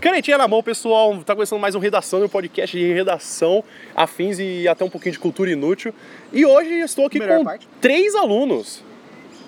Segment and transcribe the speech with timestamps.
[0.00, 1.16] Canetinha na mão, pessoal.
[1.24, 3.64] Tá começando mais um Redação, um podcast de redação,
[3.94, 5.92] afins e até um pouquinho de cultura inútil.
[6.32, 7.66] E hoje eu estou aqui Melhor com parte.
[7.80, 8.84] três alunos.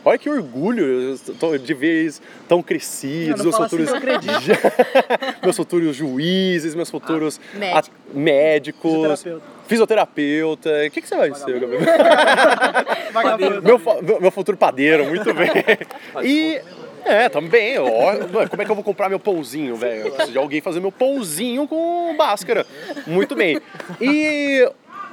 [0.05, 1.19] Olha que orgulho
[1.63, 4.59] de ver eles tão crescidos, meus assim, futuros, acredito.
[5.43, 7.79] meus futuros juízes, meus futuros médico.
[7.79, 9.25] at- médicos,
[9.67, 10.71] Fisioterapeuta.
[10.87, 11.83] O que, que você vai ser, Gabriel?
[13.13, 13.63] Vagabundo.
[13.63, 15.51] meu- meu futuro padeiro, muito bem.
[16.25, 16.61] E.
[17.05, 17.79] É, também.
[17.79, 17.87] Ó,
[18.49, 20.07] como é que eu vou comprar meu pãozinho, velho?
[20.07, 22.67] Eu preciso de alguém fazer meu pãozinho com máscara.
[23.07, 23.61] Muito bem.
[24.01, 24.71] E.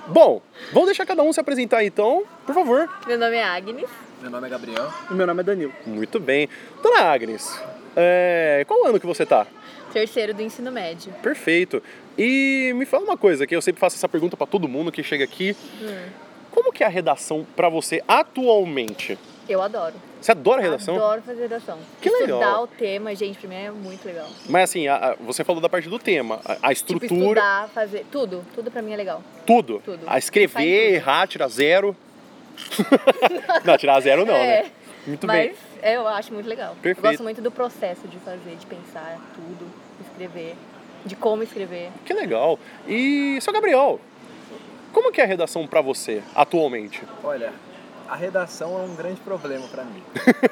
[0.07, 0.39] Bom,
[0.71, 2.87] vamos deixar cada um se apresentar então, por favor.
[3.07, 3.89] Meu nome é Agnes.
[4.21, 4.93] Meu nome é Gabriel.
[5.09, 5.73] O meu nome é Danilo.
[5.85, 6.47] Muito bem.
[6.83, 7.59] Dona Agnes,
[7.95, 9.47] é, qual ano que você tá?
[9.91, 11.11] Terceiro do ensino médio.
[11.23, 11.81] Perfeito.
[12.17, 15.01] E me fala uma coisa, que eu sempre faço essa pergunta pra todo mundo que
[15.01, 15.55] chega aqui.
[15.81, 16.09] Hum.
[16.51, 19.17] Como que é a redação pra você atualmente?
[19.47, 19.93] Eu adoro.
[20.19, 20.95] Você adora redação?
[20.95, 21.77] Adoro fazer redação.
[22.01, 22.39] Que legal.
[22.41, 24.27] Estudar o tema, gente, pra mim é muito legal.
[24.49, 27.69] Mas assim, a- a- você falou da parte do tema, a, a Tipo, estrutura, estudar,
[27.73, 28.05] fazer.
[28.11, 28.43] Tudo.
[28.55, 29.21] Tudo pra mim é legal.
[29.45, 29.81] tudo.
[29.85, 29.99] Tudo.
[30.07, 30.95] A escrever, tudo.
[30.95, 31.95] errar, tirar zero.
[33.63, 34.71] não, tirar zero não, É, né?
[35.05, 35.55] Muito Mas bem.
[35.83, 36.75] é, eu acho muito legal.
[36.81, 37.05] Perfeito.
[37.05, 39.67] Eu gosto muito do processo de fazer, de pensar tudo,
[40.09, 40.55] escrever,
[41.05, 41.89] de como escrever.
[42.03, 42.57] Que legal.
[42.87, 43.99] E, seu Gabriel,
[44.91, 47.03] como que é a redação pra você, atualmente?
[47.23, 47.53] Olha,
[48.07, 50.03] a redação é um grande problema pra mim.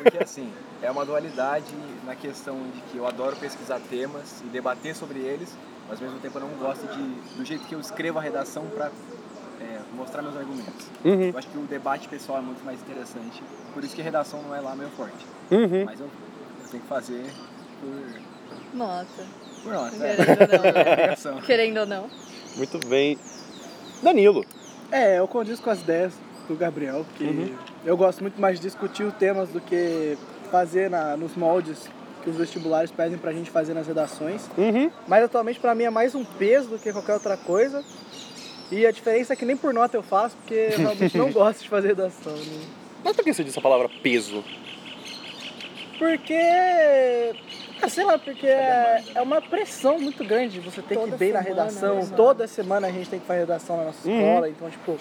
[0.01, 0.51] Porque assim,
[0.81, 1.65] é uma dualidade
[2.05, 5.55] na questão de que eu adoro pesquisar temas e debater sobre eles,
[5.87, 7.03] mas ao mesmo tempo eu não gosto de,
[7.37, 8.87] do jeito que eu escrevo a redação pra
[9.61, 10.87] é, mostrar meus argumentos.
[11.05, 13.43] Uhum, Eu acho que o debate pessoal é muito mais interessante,
[13.73, 15.25] por isso que a redação não é lá meu forte.
[15.51, 15.85] uhum.
[15.85, 17.23] Mas eu, eu tenho que fazer
[17.79, 18.21] por,
[18.77, 19.23] Nossa,
[19.63, 20.81] por nota, é, querendo ou é não.
[20.93, 21.41] obrigação.
[21.41, 22.09] querendo ou não.
[22.55, 23.17] Muito bem.
[24.01, 24.45] Danilo.
[24.91, 26.13] É, eu condizo com as ideias
[26.47, 27.55] do Gabriel, que Uhum.
[27.85, 30.17] eu gosto muito mais de discutir os temas do que
[30.51, 31.89] fazer na, nos moldes
[32.23, 34.49] que os vestibulares pedem pra gente fazer nas redações.
[34.57, 34.89] Uhum.
[35.07, 37.83] Mas atualmente pra mim é mais um peso do que qualquer outra coisa.
[38.71, 41.61] E a diferença é que nem por nota eu faço, porque eu realmente não gosto
[41.63, 42.33] de fazer redação.
[42.33, 42.65] né?
[43.03, 44.43] Mas por que você disse a palavra peso?
[45.99, 46.33] Porque.
[47.81, 51.17] ah, sei lá, porque é, é uma pressão muito grande você ter que Toda ir
[51.17, 51.95] bem na semana, redação.
[51.97, 52.09] né?
[52.15, 54.17] Toda semana a gente tem que fazer redação na nossa Uhum.
[54.19, 54.49] escola.
[54.49, 54.97] Então, tipo,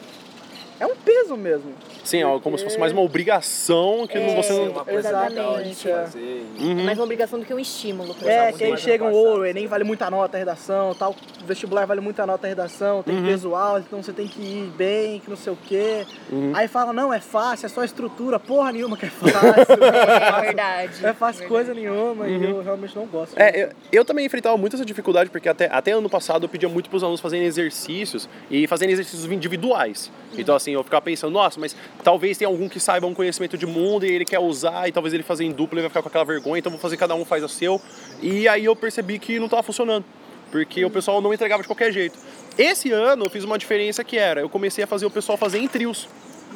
[0.83, 1.73] é um peso mesmo.
[2.05, 4.85] Sim, ó, como se fosse mais uma obrigação que É, você não...
[4.89, 6.05] Exatamente, é.
[6.17, 6.85] e- É Uhum.
[6.85, 8.15] mais uma obrigação do que um estímulo.
[8.15, 9.39] Pra É, que aí chega um ano passado.
[9.41, 11.15] o Enem vale muita nota a redação, tal,
[11.47, 13.25] vestibular vale muita nota a redação, tem Uhum.
[13.27, 16.05] peso alto, então você tem que ir bem, que não sei o quê.
[16.31, 16.53] Uhum.
[16.55, 19.33] Aí fala, não, é fácil, é só estrutura, porra nenhuma que é fácil.
[20.33, 20.93] É verdade.
[21.07, 21.47] é fácil verdade.
[21.49, 22.43] coisa nenhuma e Uhum.
[22.59, 23.39] eu realmente não gosto.
[23.39, 26.69] É, eu, eu também enfrentava muito essa dificuldade, porque até, até ano passado eu pedia
[26.69, 30.11] muito para os alunos fazerem exercícios e fazerem exercícios individuais.
[30.37, 33.67] Então, assim, eu ficava pensando, nossa, mas talvez tenha algum que saiba um conhecimento de
[33.67, 36.09] mundo e ele quer usar, e talvez ele fazer em dupla ele vai ficar com
[36.09, 37.81] aquela vergonha, então vou fazer cada um faz o seu.
[38.21, 40.05] E aí eu percebi que não estava funcionando,
[40.51, 42.19] porque o pessoal não entregava de qualquer jeito.
[42.59, 45.59] Esse ano eu fiz uma diferença que era, eu comecei a fazer o pessoal fazer
[45.59, 46.09] em trios.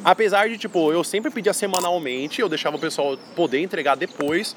[0.03, 4.55] Apesar de, tipo, eu sempre pedia semanalmente, eu deixava o pessoal poder entregar depois.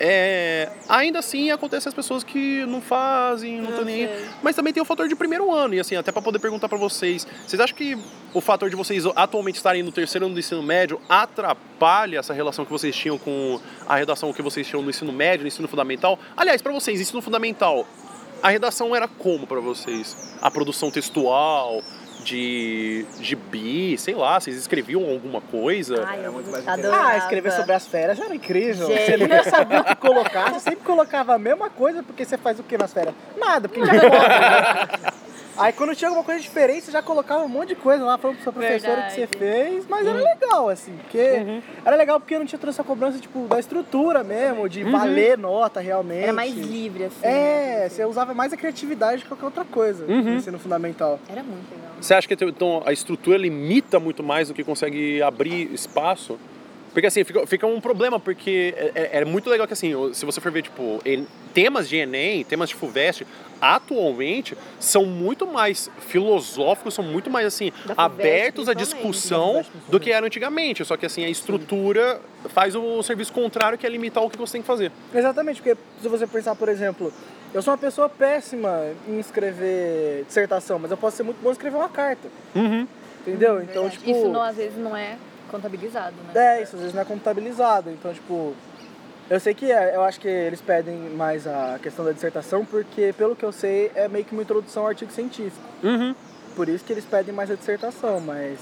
[0.00, 4.26] É, ainda assim, acontece as pessoas que não fazem, não estão nem aí.
[4.42, 6.78] Mas também tem o fator de primeiro ano, e assim, até para poder perguntar para
[6.78, 7.96] vocês, vocês acham que
[8.34, 12.64] o fator de vocês atualmente estarem no terceiro ano do ensino médio atrapalha essa relação
[12.64, 16.18] que vocês tinham com a redação que vocês tinham no ensino médio, no ensino fundamental?
[16.36, 17.86] Aliás, para vocês, ensino fundamental,
[18.42, 20.34] a redação era como para vocês?
[20.40, 21.82] A produção textual,
[22.24, 26.04] de gibi, sei lá, vocês escreviam alguma coisa?
[26.06, 26.66] Ai, muito mais.
[26.66, 28.86] Ah, escrever sobre as férias era incrível.
[28.88, 29.04] Gente.
[29.04, 32.58] Você nunca sabia o que colocar, você sempre colocava a mesma coisa, porque você faz
[32.58, 33.14] o que nas férias?
[33.36, 34.00] Nada, porque né?
[35.56, 38.36] Aí quando tinha alguma coisa diferente, você já colocava um monte de coisa lá, falando
[38.36, 42.38] pro seu professor o que você fez, mas era legal, assim, porque era legal porque
[42.38, 46.22] não tinha toda essa cobrança, tipo, da estrutura mesmo, de valer nota realmente.
[46.24, 47.18] Era mais livre, assim.
[47.26, 47.88] É, né?
[47.88, 50.22] você usava mais a criatividade que qualquer outra coisa Uhum.
[50.22, 51.18] no ensino fundamental.
[51.28, 51.92] Era muito legal.
[52.00, 56.38] Você acha que então, a estrutura limita muito mais do que consegue abrir espaço?
[56.92, 60.24] Porque assim, fica, fica um problema, porque é, é- é muito legal que assim, se
[60.26, 63.26] você for ver, tipo, em- temas de Enem, temas de FUVEST,
[63.60, 69.12] atualmente são muito mais filosóficos, são muito mais assim, FUVEST, abertos à principalmente.
[69.14, 70.84] discussão do que era antigamente.
[70.84, 74.52] Só que assim, a estrutura faz o serviço contrário, que é limitar o que você
[74.52, 74.92] tem que fazer.
[75.14, 77.12] Exatamente, porque se você pensar, por exemplo,
[77.54, 81.52] eu sou uma pessoa péssima em escrever dissertação, mas eu posso ser muito bom em
[81.52, 82.86] escrever uma carta, Uhum.
[83.26, 83.62] entendeu?
[83.62, 83.98] Então, Verdade.
[83.98, 84.10] tipo...
[84.10, 85.16] Isso não, às vezes não é
[85.52, 86.58] contabilizado, né?
[86.58, 87.90] É, isso às vezes não é contabilizado.
[87.90, 88.54] Então, tipo,
[89.30, 93.14] eu sei que é, eu acho que eles pedem mais a questão da dissertação, porque
[93.16, 95.62] pelo que eu sei é meio que uma introdução ao artigo científico.
[95.82, 96.14] Uhum.
[96.56, 98.58] Por isso que eles pedem mais a dissertação, mas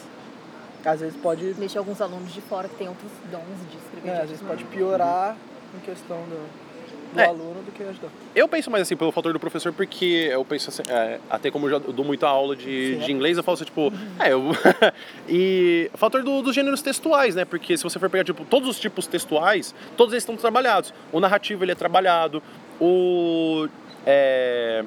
[0.84, 4.08] às vezes pode, Deixa alguns alunos de fora que têm outros dons de escrever.
[4.10, 5.36] é, às vezes pode piorar
[5.74, 6.69] em questão do.
[7.12, 7.26] Do É.
[7.26, 8.08] aluno do que ajudar.
[8.34, 11.66] Eu penso mais assim pelo fator do professor, porque eu penso assim, é, até como
[11.66, 13.04] eu já dou muita aula de, Sim, é.
[13.06, 14.42] de inglês, eu falo assim, tipo, é, eu.
[15.28, 17.44] e fator do- dos gêneros textuais, né?
[17.44, 20.92] Porque se você for pegar, tipo, todos os tipos textuais, todos eles estão trabalhados.
[21.12, 22.42] O narrativo, ele é trabalhado,
[22.80, 23.68] o.
[24.06, 24.84] É,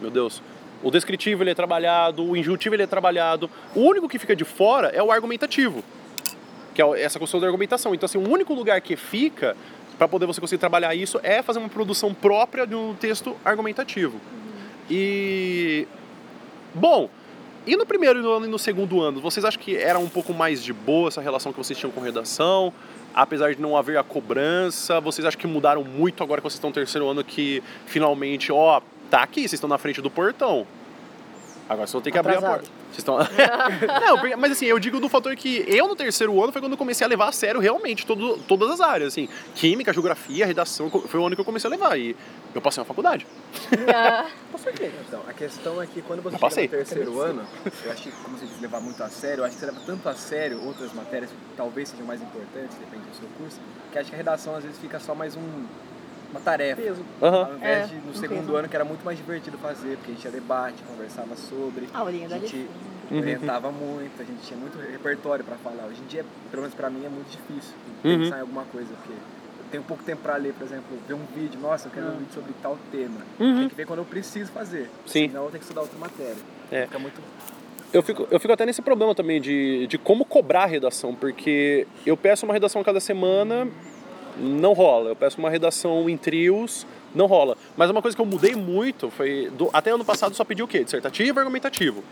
[0.00, 0.42] meu Deus.
[0.82, 3.48] O descritivo ele é trabalhado, o injuntivo ele é trabalhado.
[3.74, 5.84] O único que fica de fora é o argumentativo
[6.74, 7.94] que é essa questão da argumentação.
[7.94, 9.54] Então, assim, o único lugar que fica
[10.02, 14.20] para poder você conseguir trabalhar isso é fazer uma produção própria de um texto argumentativo.
[14.90, 15.86] E
[16.74, 17.08] bom,
[17.64, 20.60] e no primeiro ano e no segundo ano, vocês acham que era um pouco mais
[20.64, 22.72] de boa essa relação que vocês tinham com redação?
[23.14, 26.70] Apesar de não haver a cobrança, vocês acham que mudaram muito agora que vocês estão
[26.70, 30.66] no terceiro ano que finalmente, ó, tá aqui, vocês estão na frente do portão.
[31.68, 32.60] Agora vocês vão ter que abrir a Atrasado.
[32.62, 32.81] porta.
[32.92, 33.16] Vocês estão...
[34.06, 36.72] não, porque- mas assim, eu digo do fator que eu no terceiro ano foi quando
[36.72, 39.28] eu comecei a levar a sério realmente todo, todas as áreas, assim.
[39.54, 41.98] Química, geografia, redação, foi o ano que eu comecei a levar.
[41.98, 42.14] E
[42.54, 43.26] eu passei na faculdade.
[43.94, 44.92] Ah, Com certeza.
[45.08, 46.64] Então, a questão é que quando você Eu chega passei.
[46.64, 47.42] no terceiro ano,
[47.84, 49.80] eu acho que como você diz, levar muito a sério, eu acho que você leva
[49.86, 53.58] tanto a sério outras matérias que talvez sejam mais importantes, depende do seu curso,
[53.90, 55.64] que acho que a redação às vezes fica só mais um,
[56.32, 56.82] uma tarefa.
[56.82, 57.02] Peso.
[57.22, 57.44] Aham.
[57.44, 58.56] Ao invés É, de no um segundo peso.
[58.56, 61.98] ano, que era muito mais divertido fazer, porque a gente tinha debate, conversava sobre, a
[62.00, 63.18] aulinha da gente lição.
[63.18, 65.84] orientava muito, a gente tinha muito repertório para falar.
[65.86, 67.74] Hoje em dia, pelo menos para mim, é muito difícil
[68.04, 68.18] Uhum.
[68.18, 71.24] pensar em alguma coisa, porque eu tenho pouco tempo para ler, por exemplo, ver um
[71.36, 73.20] vídeo, nossa, eu quero ver um vídeo sobre tal tema.
[73.38, 73.58] Uhum.
[73.60, 74.90] Tem que ver quando eu preciso fazer.
[75.06, 75.28] Sim.
[75.28, 76.36] Senão eu tenho que estudar outra matéria.
[76.70, 76.82] É.
[76.86, 77.20] Fica muito
[77.92, 81.86] Eu fico, eu fico até nesse problema também de, de como cobrar a redação, porque
[82.06, 83.68] eu peço uma redação a cada semana,
[84.36, 85.10] não rola.
[85.10, 87.56] Eu peço uma redação em trios, não rola.
[87.76, 89.50] Mas uma coisa que eu mudei muito foi.
[89.56, 90.82] do- até ano passado só pedi o quê?
[90.84, 92.02] Dissertativo e argumentativo.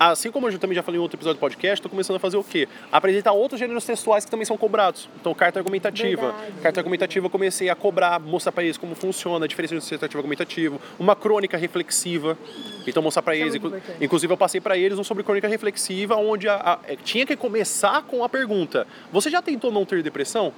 [0.00, 2.36] Assim como eu também já falei em outro episódio do podcast, estou começando a fazer
[2.36, 2.66] o quê?
[2.90, 5.08] Apresentar outros gêneros textuais que também são cobrados.
[5.20, 6.32] Então, carta argumentativa.
[6.32, 6.52] Verdade.
[6.60, 10.18] Carta argumentativa eu comecei a cobrar, mostrar para eles como funciona a diferença entre dissertativo
[10.18, 10.80] e argumentativo.
[10.98, 12.36] Uma crônica reflexiva.
[12.84, 13.54] Então, mostrar para é eles.
[13.54, 13.84] importante.
[14.00, 17.36] Inclusive, eu passei para eles um sobre crônica reflexiva, onde a- a- é, tinha que
[17.36, 20.52] começar com a pergunta: Você já tentou não ter depressão?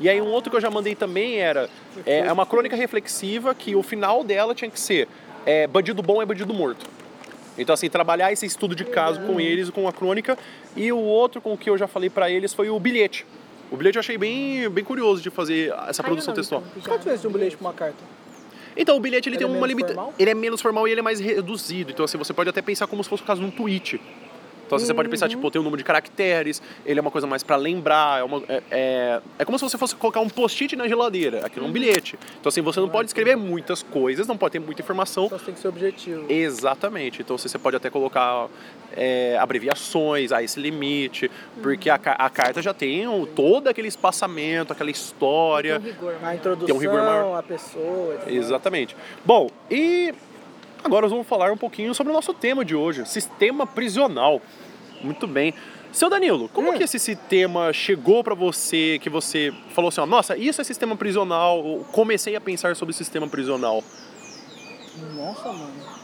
[0.00, 1.68] E aí, um outro que eu já mandei também era:
[2.06, 5.08] É, é uma crônica reflexiva que o final dela tinha que ser:
[5.44, 6.86] é, Bandido bom é bandido morto.
[7.56, 10.38] Então, assim, trabalhar esse estudo de caso com eles, com a crônica.
[10.76, 13.26] E o outro com o que eu já falei pra eles foi o bilhete.
[13.70, 16.62] O bilhete eu achei bem, bem curioso de fazer essa produção textual.
[16.76, 17.96] diferença de um bilhete pra uma carta?
[18.76, 19.96] Então, o bilhete ele, Ele tem é uma menos limitação.
[19.96, 20.14] formal?
[20.16, 21.90] Ele é menos formal e ele é mais reduzido.
[21.90, 24.00] Então, assim, você pode até pensar como se fosse o caso de um tweet.
[24.68, 27.26] Então, assim, você pode pensar, tipo, tem um número de caracteres, ele é uma coisa
[27.26, 30.76] mais pra lembrar, é, uma- é, é, é como se você fosse colocar um post-it
[30.76, 32.18] na geladeira, aquilo é um bilhete.
[32.38, 35.54] Então, assim, você não pode escrever muitas coisas, não pode ter muita informação, Só tem
[35.54, 36.26] que ser objetivo.
[36.30, 37.22] Exatamente.
[37.22, 38.46] Então você pode até colocar
[38.96, 41.30] é, abreviações a esse limite,
[41.62, 45.78] porque a, a carta já tem um- todo aquele espaçamento, aquela história.
[45.78, 46.14] Tem um rigor.
[46.22, 47.38] A Tem introdução, um rigor maior.
[47.38, 48.18] a pessoa.
[48.26, 48.96] Exatamente.
[49.24, 50.12] Bom, e
[50.84, 54.40] agora nós vamos falar um pouquinho sobre o nosso tema de hoje, sistema prisional.
[55.02, 55.54] Muito bem.
[55.92, 56.74] Seu Danilo, como Hum.
[56.74, 60.94] que esse sistema chegou pra você, que você falou assim, ó, nossa, isso é sistema
[60.96, 63.82] prisional, eu comecei a pensar sobre sistema prisional.
[65.16, 65.98] Nossa, mano.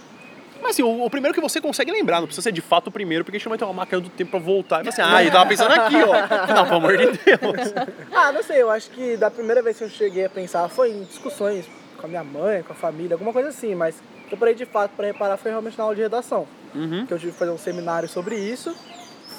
[0.62, 2.91] Mas assim, o, o primeiro que você consegue lembrar, não precisa ser de fato o
[2.91, 5.17] primeiro, porque a gente vai ter uma máquina do tempo pra voltar e falar assim,
[5.17, 6.55] ah, eu tava pensando aqui, ó.
[6.55, 7.75] Não, pelo amor de Deus.
[8.15, 10.93] Ah, não sei, eu acho que da primeira vez que eu cheguei a pensar foi
[10.93, 11.67] em discussões
[11.99, 13.97] com a minha mãe, com a família, alguma coisa assim, mas
[14.31, 16.47] eu parei de fato pra reparar foi realmente na aula de redação.
[16.75, 17.07] Uhum.
[17.07, 18.75] Que eu tive que fazer um seminário sobre isso.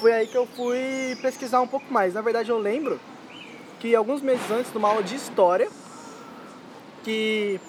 [0.00, 2.14] Foi aí que eu fui pesquisar um pouco mais.
[2.14, 3.00] Na verdade, eu lembro
[3.80, 5.68] que alguns meses antes, numa aula de história,
[7.04, 7.60] que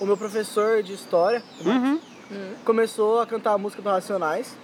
[0.00, 1.98] o meu professor de história Uhum.
[2.64, 4.56] começou a cantar a música do Racionais,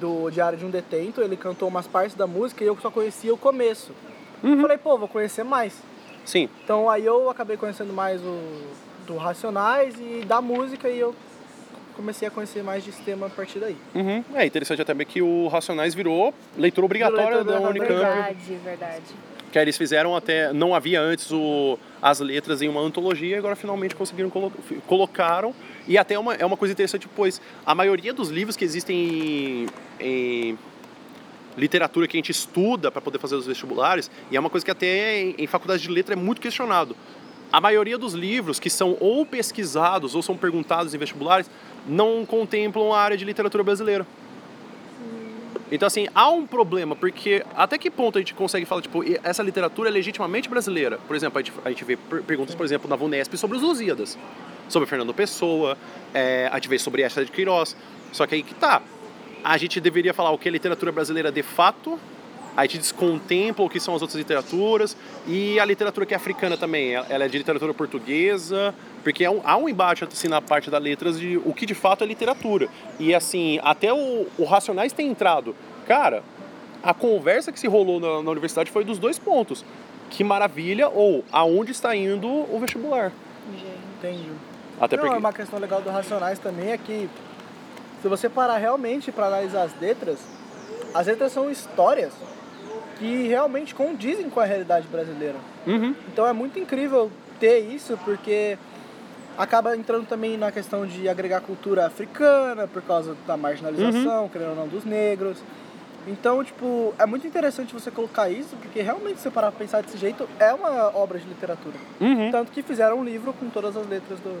[0.00, 1.20] do Diário de um Detento.
[1.20, 3.92] Ele cantou umas partes da música e eu só conhecia o começo.
[4.42, 4.60] Uhum.
[4.60, 5.74] Falei, pô, vou conhecer mais.
[6.24, 6.48] Sim.
[6.64, 8.38] Então aí eu acabei conhecendo mais o
[9.08, 11.14] do Racionais e da música e eu
[11.96, 13.76] comecei a conhecer mais de sistema a partir daí.
[13.94, 14.22] Uhum.
[14.34, 17.68] É interessante até ver que o Racionais virou leitura obrigatória leitura da.
[17.68, 17.94] Unicamp.
[17.94, 19.04] Verdade, verdade.
[19.50, 20.52] Que eles fizeram até.
[20.52, 24.52] Não havia antes o, as letras em uma antologia, e agora finalmente conseguiram colo,
[24.86, 25.54] colocaram.
[25.88, 29.66] E até uma, é uma coisa interessante, pois a maioria dos livros que existem em,
[29.98, 30.58] em
[31.56, 34.70] literatura que a gente estuda para poder fazer os vestibulares, e é uma coisa que
[34.70, 36.94] até em, em faculdade de letra é muito questionado.
[37.52, 41.50] A maioria dos livros que são ou pesquisados ou são perguntados em vestibulares
[41.86, 44.06] não contemplam a área de literatura brasileira.
[45.70, 49.42] Então, assim, há um problema, porque até que ponto a gente consegue falar, tipo, essa
[49.42, 50.98] literatura é legitimamente brasileira?
[51.06, 53.62] Por exemplo, a gente, a gente vê per- perguntas, por exemplo, na VUNESP sobre os
[53.62, 54.18] Lusíadas,
[54.68, 55.76] sobre Fernando Pessoa,
[56.14, 57.76] é, a gente vê sobre Esta de Queiroz.
[58.12, 58.80] Só que aí que tá.
[59.44, 61.98] A gente deveria falar o que é literatura brasileira de fato
[62.58, 64.96] aí te descontempla o que são as outras literaturas,
[65.28, 68.74] e a literatura que é africana também, ela é de literatura portuguesa,
[69.04, 71.74] porque é um- há um embate assim, na parte das letras de o que de
[71.74, 72.68] fato é literatura.
[72.98, 75.54] E assim, até o, o Racionais tem entrado.
[75.86, 76.24] Cara,
[76.82, 79.64] a conversa que se rolou na, na universidade foi dos dois pontos.
[80.10, 83.12] Que maravilha, ou aonde está indo o vestibular.
[83.98, 84.30] Entendi.
[84.80, 85.18] Até Não, porque.
[85.18, 87.08] uma questão legal do Racionais também é que
[88.02, 90.18] se você parar realmente para analisar as letras,
[90.92, 92.12] as letras são histórias
[92.98, 95.36] que realmente condizem com a realidade brasileira.
[95.66, 95.94] Uhum.
[96.12, 98.58] Então é muito incrível ter isso porque
[99.36, 104.56] acaba entrando também na questão de agregar cultura africana por causa da marginalização, querendo ou
[104.56, 105.38] não, dos negros.
[106.06, 109.82] Então, tipo, é muito interessante você colocar isso, porque realmente, se você parar pra pensar
[109.82, 111.74] desse jeito, é uma obra de literatura.
[112.00, 112.30] Uhum.
[112.30, 114.40] Tanto que fizeram um livro com todas as letras do,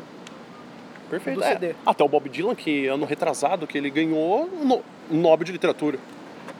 [1.10, 1.42] Perfeito.
[1.42, 1.74] É, CD.
[1.86, 5.52] até o Bob Dylan, que ano retrasado, que ele ganhou o no- o Nobel de
[5.52, 5.98] Literatura.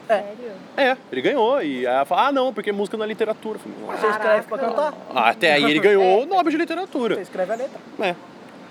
[0.09, 0.51] Sério?
[0.75, 1.61] É, ele ganhou.
[1.61, 3.59] E aí ela fala, ah, não, porque música não é literatura.
[3.59, 3.77] Falei.
[3.99, 6.23] Você escreve pra cantar, Ah, Até aí ele ganhou É.
[6.23, 7.21] o Nobel de você Literatura.
[7.21, 7.79] escreve a letra.
[8.01, 8.15] É.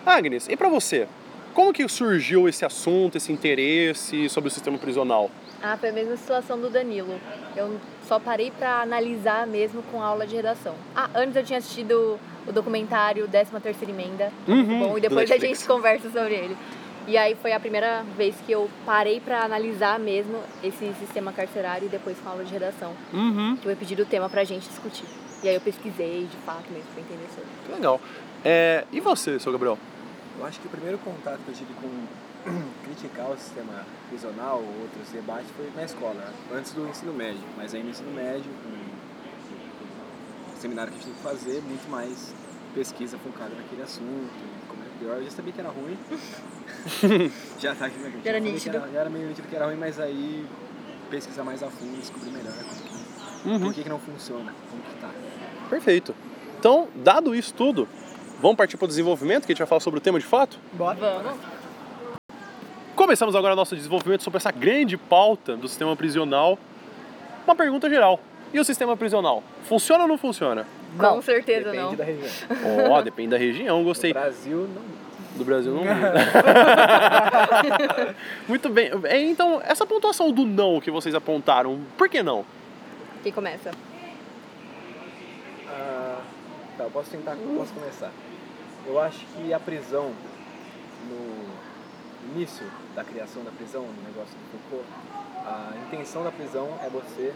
[0.04, 1.06] Agnes, e pra você?
[1.54, 5.30] Como que surgiu esse assunto, esse interesse sobre o sistema prisional?
[5.62, 7.18] Ah, foi a mesma situação do Danilo.
[7.56, 10.74] Eu só parei pra analisar mesmo com a aula de redação.
[10.94, 14.32] Ah, antes eu tinha assistido o documentário 13 Terceira Emenda.
[14.46, 16.56] Uhum, bom, e depois a gente conversa sobre ele.
[17.08, 21.86] E aí foi a primeira vez que eu parei pra analisar mesmo esse sistema carcerário
[21.86, 22.92] e depois com a aula de redação.
[23.14, 23.56] Uhum.
[23.56, 25.06] Que foi pedido o tema pra gente discutir.
[25.42, 27.48] E aí eu pesquisei de fato mesmo pra entender sobre.
[27.64, 27.98] Que legal.
[28.44, 29.78] É, e você, seu Gabriel?
[30.38, 31.88] Eu acho que o primeiro contato que eu tive com
[32.84, 37.40] criticar o sistema prisional ou outros debates foi na escola, antes do ensino médio.
[37.56, 38.68] Mas aí no ensino médio, com
[40.54, 42.34] o seminário que a gente tem que fazer, muito mais
[42.74, 44.67] pesquisa focada naquele assunto,
[44.98, 45.16] pior.
[45.16, 45.96] Eu já sabia que era ruim.
[47.58, 48.78] já tá aqui na Já era nítido.
[48.92, 50.46] já era meio nítido que era ruim, mas aí
[51.10, 55.00] pesquisar mais a fundo, descobrir melhor como que- por que, que não funciona, como que
[55.00, 55.10] tá.
[55.70, 56.14] Perfeito.
[56.58, 57.88] Então, dado isso tudo,
[58.40, 60.58] vamos partir para o desenvolvimento, que a gente vai falar sobre o tema de fato?
[60.72, 60.96] Bora.
[61.22, 61.38] Vamos?
[62.94, 66.58] Começamos agora nosso desenvolvimento sobre essa grande pauta do sistema prisional.
[67.46, 68.20] Uma pergunta geral.
[68.52, 69.42] E o sistema prisional?
[69.64, 70.66] Funciona ou não funciona?
[70.96, 71.94] Com certeza Depende não.
[71.96, 72.30] da região.
[72.90, 74.12] Ó, depende da região, gostei.
[74.12, 74.82] No Brasil, não.
[75.36, 75.82] Do Brasil não.
[78.48, 78.90] Muito bem.
[79.04, 82.44] É, Então, essa pontuação do não que vocês apontaram, por que não?
[83.22, 83.70] Quem começa?
[85.68, 86.20] Ah,
[86.76, 88.10] tá, eu posso tentar, posso começar.
[88.86, 90.12] Eu acho que a prisão,
[91.08, 94.88] no início da criação da prisão, no negócio do Foucault,
[95.44, 97.32] a intenção da prisão é você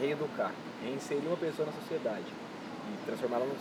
[0.00, 0.52] reeducar,
[0.84, 2.24] reinserir uma pessoa na sociedade
[2.92, 3.56] e transformá-la num,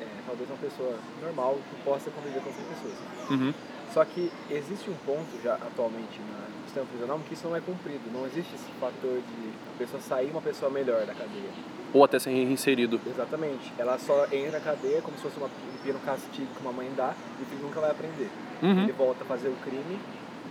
[0.00, 2.98] é, talvez uma pessoa normal que possa conviver com outras pessoas.
[3.30, 3.54] Uhum.
[3.92, 7.60] Só que existe um ponto já atualmente na- no sistema prisional que isso não é
[7.60, 8.02] cumprido.
[8.12, 11.48] Não existe esse fator de a pessoa sair uma pessoa melhor da cadeia.
[11.94, 13.00] Ou até ser reinserido.
[13.06, 13.72] Exatamente.
[13.78, 16.90] Ela só entra na cadeia como se fosse uma, um pequeno castigo que uma mãe
[16.94, 18.28] dá e o filho nunca vai aprender.
[18.62, 18.82] Uhum.
[18.82, 19.98] Ele volta a fazer o crime,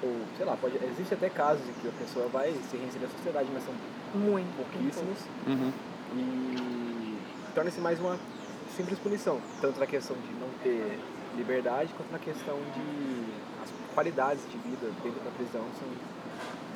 [0.01, 3.09] ou sei lá, pode, existe até casos em que a pessoa vai se reinserir na
[3.09, 3.73] sociedade, mas são
[4.15, 4.55] Muito.
[4.57, 5.71] pouquíssimos Uhum.
[6.15, 6.86] e
[7.57, 8.19] torna-se mais uma
[8.75, 10.99] simples punição, tanto na questão de não ter
[11.35, 15.87] liberdade, quanto na questão de as qualidades de vida dentro da prisão são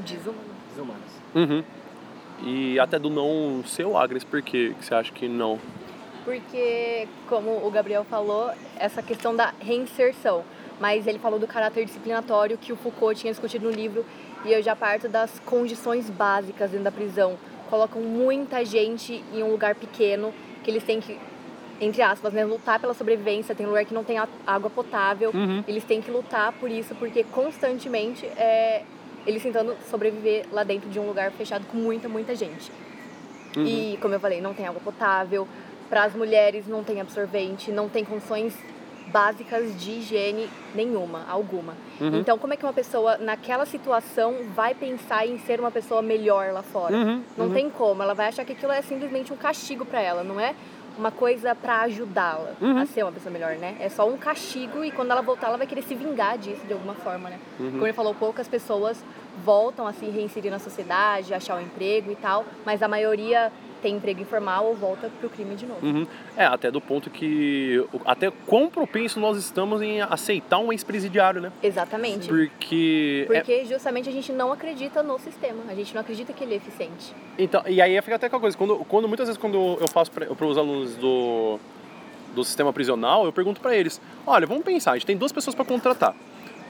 [0.04, 0.40] Desumano.
[0.72, 1.12] desumanas.
[1.36, 1.64] Uhum.
[2.44, 5.60] E até do não seu Agnes, por que que você acha que não?
[6.26, 10.44] Porque, como o Gabriel falou, essa questão da reinserção.
[10.80, 14.04] Mas ele falou do caráter disciplinatório que o Foucault tinha discutido no livro.
[14.44, 17.38] E eu já parto das condições básicas dentro da prisão.
[17.70, 21.18] Colocam muita gente em um lugar pequeno, que eles têm que,
[21.80, 23.56] entre aspas, né, lutar pela sobrevivência.
[23.56, 25.32] Tem lugar que não tem água potável.
[25.34, 25.64] Uhum.
[25.68, 28.84] Eles têm que lutar por isso, porque constantemente é,
[29.26, 32.72] eles tentando sobreviver lá dentro de um lugar fechado com muita, muita gente.
[33.56, 33.66] Uhum.
[33.66, 35.48] E, como eu falei, não tem água potável.
[35.90, 38.56] Para as mulheres, não tem absorvente, não tem condições
[39.12, 41.74] básicas de higiene nenhuma, alguma.
[42.00, 42.20] Uhum.
[42.20, 46.52] Então, como é que uma pessoa, naquela situação, vai pensar em ser uma pessoa melhor
[46.54, 46.96] lá fora?
[46.96, 47.54] Uhum, Não uhum.
[47.54, 48.02] tem como.
[48.02, 50.56] Ela vai achar que aquilo é simplesmente um castigo para ela, não é
[50.98, 52.78] uma coisa para ajudá-la Uhum.
[52.78, 53.78] a ser uma pessoa melhor, né?
[53.80, 56.74] É só um castigo e quando ela voltar, ela vai querer se vingar disso de
[56.74, 57.40] alguma forma, né?
[57.60, 57.72] Uhum.
[57.72, 59.04] Como ele falou, poucas pessoas
[59.44, 63.52] voltam a se reinserir na sociedade, achar um emprego e tal, mas a maioria
[63.82, 65.86] tem emprego informal ou volta pro crime de novo.
[65.86, 66.08] Uhum.
[66.38, 67.84] É, até do ponto que.
[67.92, 71.52] o- Até quão propenso nós estamos em aceitar um ex-presidiário, né?
[71.64, 72.28] Exatamente.
[72.28, 73.28] Porque.
[73.30, 76.54] é- Porque justamente a gente não acredita no sistema, a gente não acredita que ele
[76.54, 77.14] é eficiente.
[77.38, 80.46] Então, e aí fica até aquela coisa, quando, quando muitas vezes quando eu faço para
[80.46, 81.60] os alunos do,
[82.36, 85.56] do sistema prisional, eu pergunto para eles, olha, vamos pensar, a gente tem duas pessoas
[85.56, 86.16] para contratar.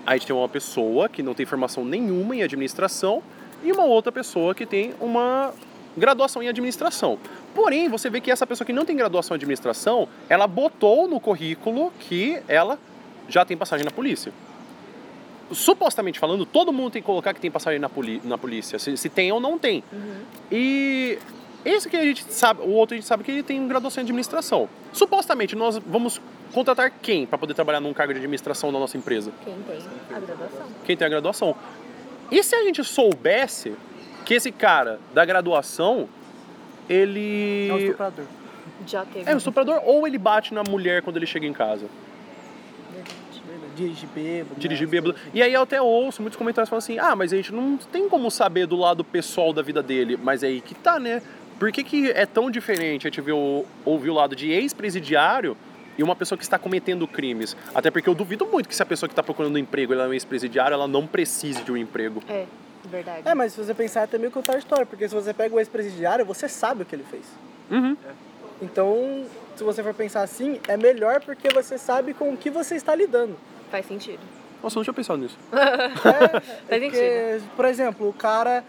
[0.05, 3.21] A gente tem uma pessoa que não tem formação nenhuma em administração
[3.63, 5.53] e uma outra pessoa que tem uma
[5.97, 7.17] graduação em administração.
[7.53, 11.19] Porém, você vê que essa pessoa que não tem graduação em administração, ela botou no
[11.19, 12.79] currículo que ela
[13.27, 14.31] já tem passagem na polícia.
[15.51, 17.89] Supostamente falando, todo mundo tem que colocar que tem passagem na,
[18.23, 19.83] na polícia, se, se tem ou não tem.
[20.49, 21.19] E
[21.65, 24.05] esse que a gente sabe, o outro a gente sabe que ele tem graduação em
[24.05, 24.69] administração.
[24.93, 26.21] Supostamente, nós vamos
[26.53, 29.31] contratar quem para poder trabalhar num cargo de administração da nossa empresa?
[29.43, 30.67] Quem tem a graduação.
[30.85, 31.55] Quem tem a graduação.
[32.31, 33.75] E se a gente soubesse
[34.25, 36.07] que esse cara da graduação,
[36.89, 37.69] ele.
[37.69, 38.25] É um estuprador.
[38.87, 39.29] Já teve.
[39.29, 41.87] É um estuprador ou ele bate na mulher quando ele chega em casa.
[43.75, 44.59] Dirigir bêbado.
[44.59, 44.91] Dirigir né?
[44.91, 45.15] bêbado.
[45.33, 48.09] E aí eu até ouço muitos comentários falando assim: ah, mas a gente não tem
[48.09, 50.17] como saber do lado pessoal da vida dele.
[50.21, 51.21] Mas é aí que tá, né?
[51.57, 55.55] Por que, que é tão diferente a gente ver o, ouvir o lado de ex-presidiário
[55.95, 57.55] e uma pessoa que está cometendo crimes?
[57.73, 60.05] Até porque eu duvido muito que se a pessoa que está procurando um emprego ela
[60.05, 62.23] é um ex-presidiário, ela não precise de um emprego.
[62.27, 62.45] É,
[62.87, 63.27] verdade.
[63.27, 65.55] É, mas se você pensar, é até meio contar a história, porque se você pega
[65.55, 67.25] o ex-presidiário, você sabe o que ele fez.
[67.69, 67.95] Uhum.
[68.61, 72.75] Então, se você for pensar assim, é melhor porque você sabe com o que você
[72.75, 73.35] está lidando.
[73.71, 74.19] Faz sentido.
[74.61, 75.37] Nossa, eu não tinha pensado nisso.
[75.51, 78.63] É, Faz porque, por exemplo, o cara,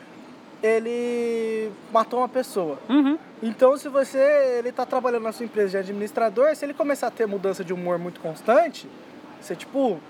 [0.62, 2.78] ele matou uma pessoa.
[2.88, 3.18] Uhum.
[3.42, 4.18] Então, se você
[4.58, 7.72] ele tá trabalhando na sua empresa de administrador, se ele começar a ter mudança de
[7.72, 8.88] humor muito constante,
[9.40, 10.00] você, tipo,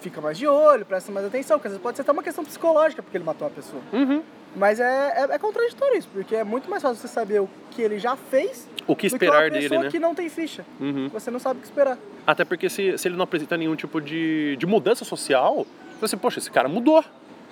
[0.00, 2.44] fica mais de olho, presta mais atenção, porque às vezes pode ser até uma questão
[2.44, 3.82] psicológica porque ele matou uma pessoa.
[3.92, 4.22] Uhum.
[4.56, 7.82] Mas é, é, é contraditório isso, porque é muito mais fácil você saber o que
[7.82, 9.90] ele já fez O que do esperar que uma dele, né?
[9.90, 10.64] que não tem ficha.
[10.80, 11.08] Uhum.
[11.08, 11.98] Você não sabe o que esperar.
[12.26, 15.66] Até porque se, se ele não apresenta nenhum tipo de, de mudança social,
[16.00, 17.04] você, poxa, esse cara mudou.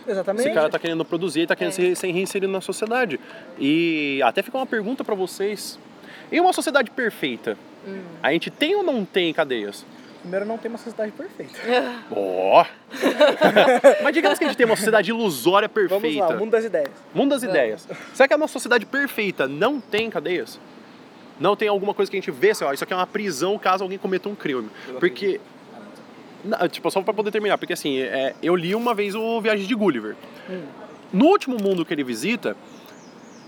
[0.08, 0.46] Exatamente.
[0.46, 1.94] Esse cara tá querendo produzir, tá querendo É.
[1.94, 3.20] se, reinserir na sociedade.
[3.58, 5.78] E até fica uma pergunta pra vocês.
[6.32, 8.00] Em uma sociedade perfeita, Hum.
[8.22, 9.84] a gente tem ou não tem cadeias?
[10.26, 11.52] Primeiro, não tem uma sociedade perfeita.
[12.10, 12.64] Ó!
[14.02, 16.00] Mas digamos que a gente tem uma sociedade ilusória perfeita.
[16.00, 16.90] Vamos lá, o mundo das ideias.
[17.14, 17.88] Mundo das ideias.
[18.12, 20.58] Será que a nossa sociedade perfeita não tem cadeias?
[21.38, 23.56] Não tem alguma coisa que a gente vê, assim, ó, isso aqui é uma prisão
[23.56, 24.68] caso alguém cometa um crime.
[24.98, 25.40] Porque.
[26.44, 29.64] Não, tipo, só pra poder terminar, porque assim, é, eu li uma vez o Viagem
[29.64, 30.16] de Gulliver.
[31.12, 32.56] No último mundo que ele visita,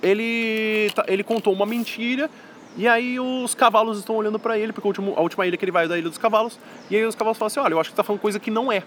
[0.00, 2.30] ele, tá- ele contou uma mentira
[2.76, 5.64] e aí os cavalos estão olhando pra ele, porque a última, a última ilha que
[5.64, 6.58] ele vai é da Ilha dos Cavalos,
[6.90, 8.50] e aí os cavalos falam assim, olha, eu acho que você tá falando coisa que
[8.50, 8.82] não é.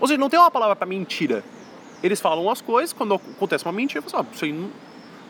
[0.00, 1.42] Ou seja, não tem uma palavra pra mentira.
[2.02, 4.70] Eles falam as coisas, quando acontece uma mentira, eu falo assim, ó, isso aí não,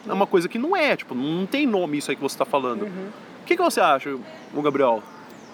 [0.09, 2.45] é uma coisa que não é, tipo, não tem nome isso aí que você tá
[2.45, 2.87] falando.
[2.87, 5.03] O que, que você acha, o Gabriel?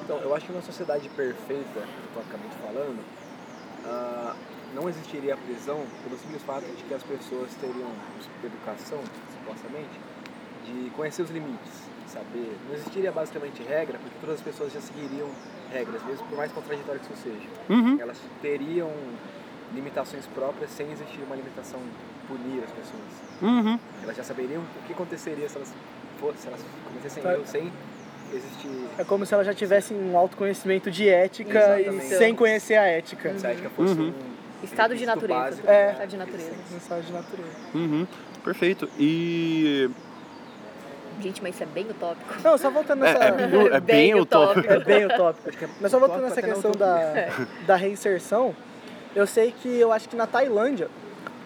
[0.04, 1.82] Então, eu acho que uma sociedade perfeita,
[2.14, 2.98] tecnicamente falando,
[3.84, 4.34] ah,
[4.74, 7.90] não existiria a prisão pelo simples fato de que as pessoas teriam
[8.42, 8.98] educação,
[9.38, 10.00] supostamente,
[10.64, 12.52] de conhecer os limites, saber.
[12.68, 15.28] Não existiria basicamente regra, porque todas as pessoas já seguiriam
[15.72, 17.48] regras, mesmo por mais contraditório que isso seja.
[17.68, 17.98] Uhum.
[18.00, 18.90] Elas teriam
[19.74, 21.80] limitações próprias sem existir uma limitação
[22.28, 23.12] punir as pessoas.
[23.40, 23.78] Uhum.
[24.02, 25.72] Elas já saberiam o que aconteceria se elas,
[26.20, 27.32] fossem, se elas cometessem Tá.
[27.32, 27.72] erro sem
[28.32, 32.14] existir É como se ela já tivesse um autoconhecimento de ética Exatamente.
[32.14, 33.38] e sem conhecer a ética.
[33.38, 34.08] se a ética fosse Uhum.
[34.08, 35.40] um Estado de natureza.
[35.40, 35.90] básico, É.
[35.92, 36.52] Estado de natureza.
[36.70, 37.56] Mensagem de natureza.
[37.74, 38.06] Uhum.
[38.44, 38.88] Perfeito.
[38.98, 39.90] E.
[41.20, 42.34] Gente, mas isso é bem utópico.
[42.42, 43.24] Não, só voltando É, nessa.
[43.24, 44.72] é, bem- é bem utópico.
[44.72, 45.48] É bem utópico.
[45.80, 47.28] Mas só voltando nessa questão da,
[47.66, 48.54] da reinserção,
[49.14, 50.88] eu sei que eu acho que na Tailândia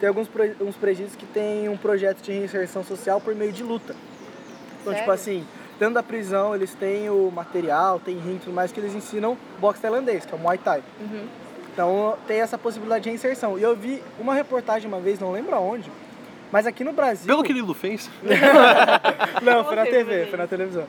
[0.00, 0.28] tem alguns
[0.60, 3.94] uns presídios que tem um projeto de reinserção social por meio de luta.
[4.80, 5.12] Então, tipo Sério?
[5.12, 5.46] assim,
[5.78, 9.36] dentro da prisão eles têm o material, tem ringue e tudo mais que eles ensinam
[9.58, 10.82] boxe tailandês, que é o Muay Thai.
[11.00, 11.26] Uhum.
[11.72, 13.58] Então tem essa possibilidade de reinserção.
[13.58, 15.90] E eu vi uma reportagem uma vez, não lembro aonde,
[16.52, 17.26] mas aqui no Brasil.
[17.26, 18.10] Pelo que Lilo fez.
[19.42, 20.84] Não, foi na TV, foi na televisão.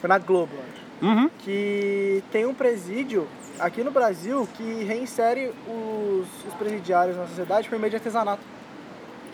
[0.00, 0.80] Foi na Globo, acho.
[1.06, 1.30] Uhum.
[1.38, 3.26] Que tem um presídio
[3.58, 8.42] aqui no Brasil que reinsere os, os presidiários na sociedade por meio de artesanato.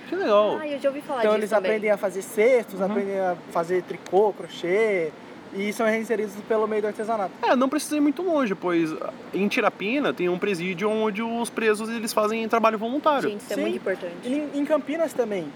[0.08, 0.58] Que legal.
[0.60, 1.70] Ah, eu já ouvi falar Então disso eles também.
[1.72, 2.86] aprendem a fazer cestos, Uhum.
[2.86, 5.10] aprendem a fazer tricô, crochê,
[5.56, 7.32] e são reinseridos pelo meio do artesanato.
[7.42, 8.94] É, não precisa ir muito longe, pois
[9.32, 13.30] em Tirapina tem um presídio onde os presos eles fazem trabalho voluntário.
[13.30, 13.60] Gente, isso é Sim.
[13.62, 14.14] muito importante.
[14.24, 15.46] E em, em Campinas também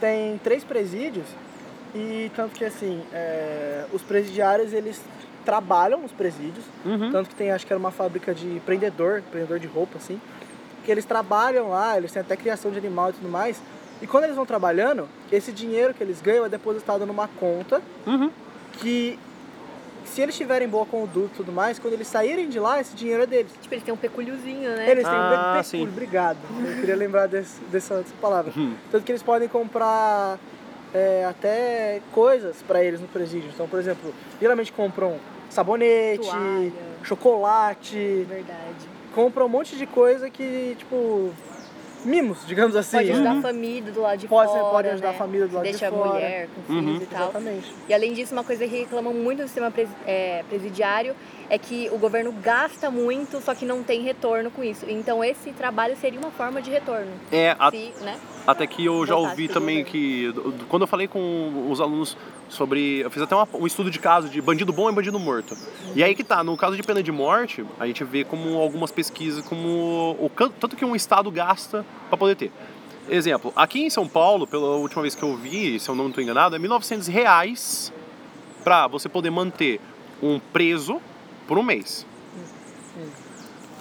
[0.00, 1.26] tem três presídios
[1.94, 5.00] e tanto que assim, é, os presidiários eles
[5.44, 7.10] trabalham nos presídios, Uhum.
[7.10, 10.20] tanto que tem acho que era uma fábrica de prendedor, prendedor de roupa assim,
[10.84, 13.60] que eles trabalham lá, eles têm até criação de animal e tudo mais.
[14.00, 18.30] E quando eles vão trabalhando, esse dinheiro que eles ganham é depositado numa conta Uhum.
[18.80, 19.18] que
[20.10, 23.22] se eles tiverem boa conduta e tudo mais, quando eles saírem de lá, esse dinheiro
[23.22, 23.52] é deles.
[23.60, 24.90] Tipo, eles têm um peculhozinho, né?
[24.90, 25.82] Eles têm Ah, um sim.
[25.84, 26.38] obrigado.
[26.66, 28.52] Eu queria lembrar desse, dessa, dessa palavra.
[28.56, 28.74] Uhum.
[28.90, 30.38] Tanto que eles podem comprar
[30.92, 33.50] é, até coisas pra eles no presídio.
[33.54, 35.16] Então, por exemplo, geralmente compram
[35.48, 36.72] sabonete, Toalha.
[37.04, 38.88] chocolate, Verdade.
[39.14, 41.32] compram um monte de coisa que, tipo,
[42.04, 42.96] mimos, digamos assim.
[42.98, 43.38] Pode ajudar Uhum.
[43.38, 44.64] a família do lado de Pode, fora.
[44.64, 45.14] pode ajudar né?
[45.14, 46.02] a família do lado de Deixa fora.
[46.10, 47.02] a mulher com filhos Uhum.
[47.02, 47.22] e tal.
[47.22, 47.74] Exatamente.
[47.88, 51.14] E além disso, uma coisa que reclamam muito do sistema pres- é, presidiário
[51.48, 54.86] é que o governo gasta muito, só que não tem retorno com isso.
[54.88, 57.10] Então esse trabalho seria uma forma de retorno.
[57.32, 58.18] É, a- Se, né?
[58.46, 59.90] Até que eu já ouvi também governo.
[59.92, 60.32] que.
[60.32, 62.16] do- do- Quando eu falei com os alunos
[62.50, 63.00] sobre.
[63.00, 65.56] Eu fiz até uma- um estudo de caso de bandido bom e bandido morto.
[65.94, 68.90] E aí que tá, no caso de pena de morte, a gente vê como algumas
[68.90, 72.52] pesquisas, como o tanto que um estado gasta para poder ter.
[73.08, 76.22] Exemplo, aqui em São Paulo, pela última vez que eu vi, se eu não estou
[76.22, 77.92] enganado, é 1.900 reais
[78.62, 79.80] para você poder manter
[80.22, 81.00] um preso
[81.48, 82.06] por um mês.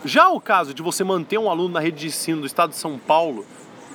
[0.05, 2.77] Já o caso de você manter um aluno na rede de ensino do estado de
[2.77, 3.45] São Paulo,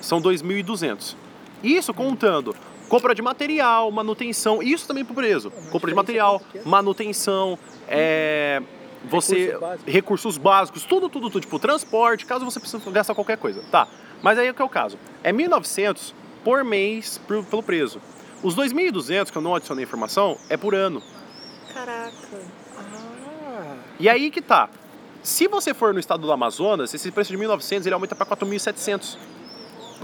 [0.00, 1.16] são 2.200.
[1.62, 2.54] Isso contando
[2.94, 5.50] compra de material, manutenção, isso também pro preso.
[5.72, 8.62] Compra de material, manutenção, é,
[9.04, 9.92] você Recursos básicos.
[9.94, 13.62] recursos básicos, tudo, tudo, tudo, tipo transporte, caso você precise gastar qualquer coisa.
[13.70, 13.88] Tá.
[14.22, 14.96] Mas aí o que é o caso?
[15.24, 16.12] É 1.900
[16.44, 18.00] por mês pro- pelo preso.
[18.44, 21.02] Os 2.200 que eu não adicionei informação é por ano.
[21.74, 22.12] Caraca.
[22.78, 24.68] Ah, E aí que tá.
[25.22, 29.16] Se você for no estado do Amazonas, esse preço de 1.900 ele aumenta para 4.700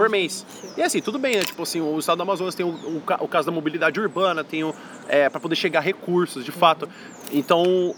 [0.01, 0.43] por mês.
[0.75, 1.43] E assim, tudo bem, né?
[1.43, 4.63] Tipo assim, o estado do Amazonas tem o, o o caso da mobilidade urbana, tem
[4.63, 4.73] o,
[5.07, 6.89] é, para poder chegar recursos, de fato.
[7.31, 7.93] Então,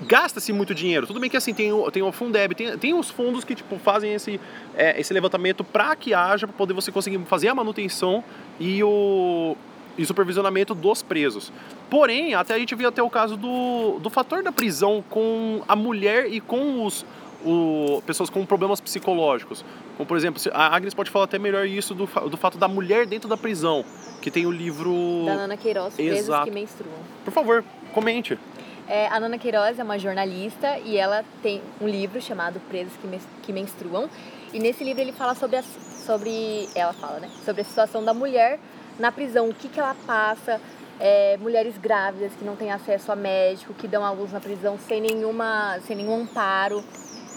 [0.00, 1.06] gasta-se muito dinheiro.
[1.06, 3.78] Tudo bem que assim, tem o, tem o Fundeb, tem, tem os fundos que tipo,
[3.78, 4.40] fazem esse,
[4.76, 8.24] é, esse levantamento para que haja, para poder você conseguir fazer a manutenção
[8.58, 9.56] e o,
[9.96, 11.52] e supervisionamento dos presos.
[11.88, 15.76] Porém, até a gente viu até o caso do, do fator da prisão com a
[15.76, 17.06] mulher e com os
[17.44, 19.64] o, pessoas com problemas psicológicos.
[19.96, 23.06] Como, por exemplo, a Agnes pode falar até melhor isso do, do fato da mulher
[23.06, 23.84] dentro da prisão,
[24.20, 25.24] que tem o livro...
[25.26, 26.44] Da Nana Queiroz, Presos Exato.
[26.44, 26.94] que Menstruam.
[27.24, 28.38] Por favor, comente.
[28.88, 33.20] É, a Nana Queiroz é uma jornalista e ela tem um livro chamado Presos que,
[33.42, 34.08] que Menstruam.
[34.52, 37.30] E nesse livro ele fala sobre, a, sobre ela fala, né?
[37.44, 38.58] Sobre a situação da mulher
[38.98, 40.60] na prisão, o que, que ela passa,
[41.00, 44.78] é, mulheres grávidas que não têm acesso a médico, que dão à luz na prisão
[44.86, 46.84] sem nenhuma, sem nenhum amparo.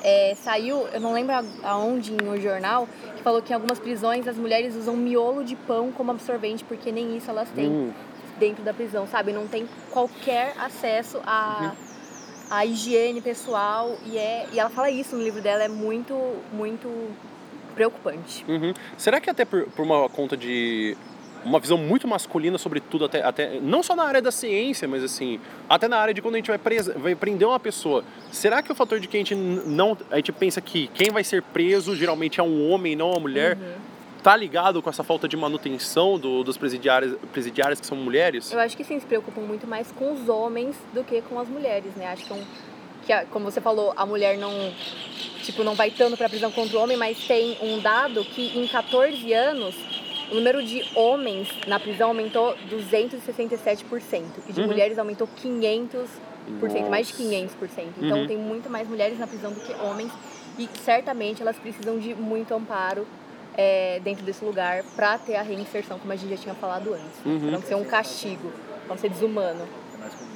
[0.07, 4.27] É, saiu, eu não lembro a- aonde no jornal, que falou que em algumas prisões
[4.27, 7.91] as mulheres usam miolo de pão como absorvente, porque nem isso elas têm Hum.
[8.37, 9.33] dentro da prisão, sabe?
[9.33, 11.73] Não tem qualquer acesso à,
[12.51, 16.13] à higiene pessoal e é e ela fala isso no livro dela é muito
[16.53, 16.87] muito
[17.73, 18.45] preocupante.
[18.47, 18.73] Uhum.
[18.97, 20.95] Será que até por, por uma conta de
[21.45, 25.03] uma visão muito masculina sobre tudo, até, até não só na área da ciência, mas
[25.03, 28.62] assim, até na área de quando a gente vai, presa, vai prender uma pessoa, será
[28.62, 31.43] que o fator de que a gente não, a gente pensa que quem vai ser
[31.43, 33.58] preso geralmente é um homem, não uma mulher,
[34.23, 38.51] tá ligado com essa falta de manutenção do, dos presidiários, presidiários que são mulheres?
[38.51, 41.47] Eu acho que sim, se preocupam muito mais com os homens do que com as
[41.47, 42.08] mulheres, né?
[42.08, 42.43] Acho que, é um,
[43.05, 44.51] que como você falou, a mulher não
[45.43, 48.67] tipo não vai tanto para prisão contra o homem, mas tem um dado que em
[48.67, 49.75] 14 anos
[50.31, 54.67] o número de homens na prisão aumentou 267% e de Uhum.
[54.67, 57.23] mulheres aumentou 500%, mais de Nossa.
[57.23, 57.93] 500%.
[58.01, 58.27] Então Uhum.
[58.27, 60.11] tem muito mais mulheres na prisão do que homens
[60.57, 63.05] e certamente elas precisam de muito amparo
[63.57, 67.25] é, dentro desse lugar para ter a reinserção, como a gente já tinha falado antes.
[67.25, 67.39] Uhum.
[67.39, 68.51] Pra não ser um castigo,
[68.85, 69.65] pra não ser desumano.
[69.93, 70.31] É mais comum.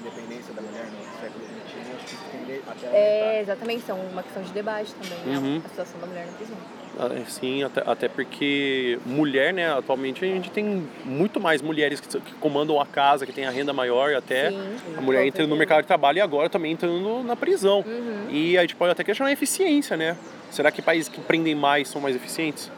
[0.00, 3.98] Independência da mulher no século XXI, acho que isso tende até a É, exatamente, são
[4.00, 5.54] uma questão de debate também, Uhum.
[5.58, 5.62] né?
[5.64, 6.56] A situação da mulher na prisão.
[6.98, 12.20] Ah, Sim, até, até porque mulher, né, atualmente a gente tem muito mais mulheres que,
[12.20, 14.76] que comandam a casa, que tem a renda maior e até Sim.
[14.98, 17.82] a mulher entrando no mercado de trabalho e agora também entrando na prisão.
[17.86, 18.26] Uhum.
[18.30, 20.16] E a gente pode até questionar a eficiência, né?
[20.50, 22.70] Será que países que prendem mais são mais eficientes?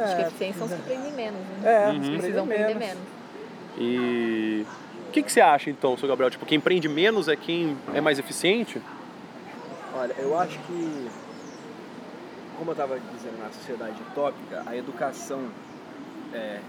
[0.00, 1.64] Acho que é, eficiência são se prendem menos, né?
[1.64, 2.04] é, Uhum.
[2.04, 3.02] se Precisam prender menos.
[3.78, 4.66] E
[5.08, 6.30] o que, que você acha então, seu Gabriel?
[6.30, 8.80] Tipo, quem prende menos é quem é mais eficiente?
[9.96, 11.08] Olha, eu acho que,
[12.58, 15.48] como eu estava dizendo na sociedade utópica, a educação
[16.34, 16.60] é,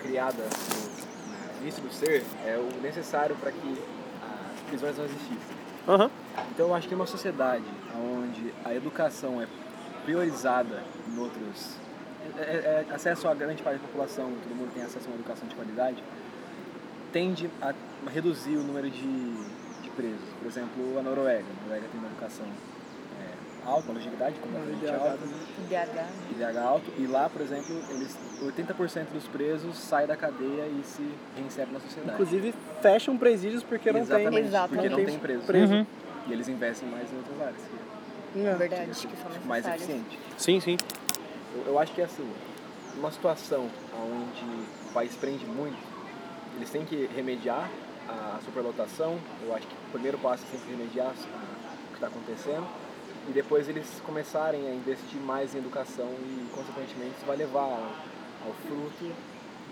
[0.00, 3.82] criada no, início do ser é o necessário para que
[4.58, 5.56] as prisões não existissem.
[5.86, 6.10] Aham.
[6.52, 9.46] Então eu acho que uma sociedade onde a educação é
[10.04, 11.76] priorizada em outros.
[12.38, 15.16] É, é- é acesso a grande parte da população, todo mundo tem acesso a uma
[15.16, 16.02] educação de qualidade,
[17.12, 17.74] tende a
[18.10, 19.34] reduzir o número de,
[19.82, 20.28] de presos.
[20.40, 21.44] Por exemplo, a Noruega.
[21.44, 22.46] A Noruega tem uma educação
[23.66, 25.18] é, alta, uma longevidade completamente IDH alta,
[25.58, 26.06] IDH.
[26.32, 31.02] IDH alto, e lá, por exemplo, eles 80% dos presos saem da cadeia e se
[31.36, 32.12] reinserem na sociedade.
[32.14, 34.16] Inclusive, fecham presídios porque não tem.
[34.16, 34.74] Exatamente, Exatamente.
[34.82, 35.42] porque não tem preso.
[35.46, 35.74] preso.
[35.74, 35.86] Uhum.
[36.28, 37.62] E eles investem mais em outras áreas.
[37.62, 38.54] que É.
[38.54, 40.18] Verdade, que são mais eficiente.
[40.36, 40.76] Sim, sim.
[41.54, 42.28] Eu, eu acho que assim,
[42.96, 44.44] uma situação onde
[44.90, 45.76] o país prende muito,
[46.56, 47.70] eles têm que remediar
[48.08, 49.18] a superlotação.
[49.46, 52.66] Eu acho que o primeiro passo é sempre remediar a- o que está acontecendo.
[53.28, 57.90] E depois eles começarem a investir mais em educação e, consequentemente, isso vai levar ao,
[58.46, 59.12] ao fruto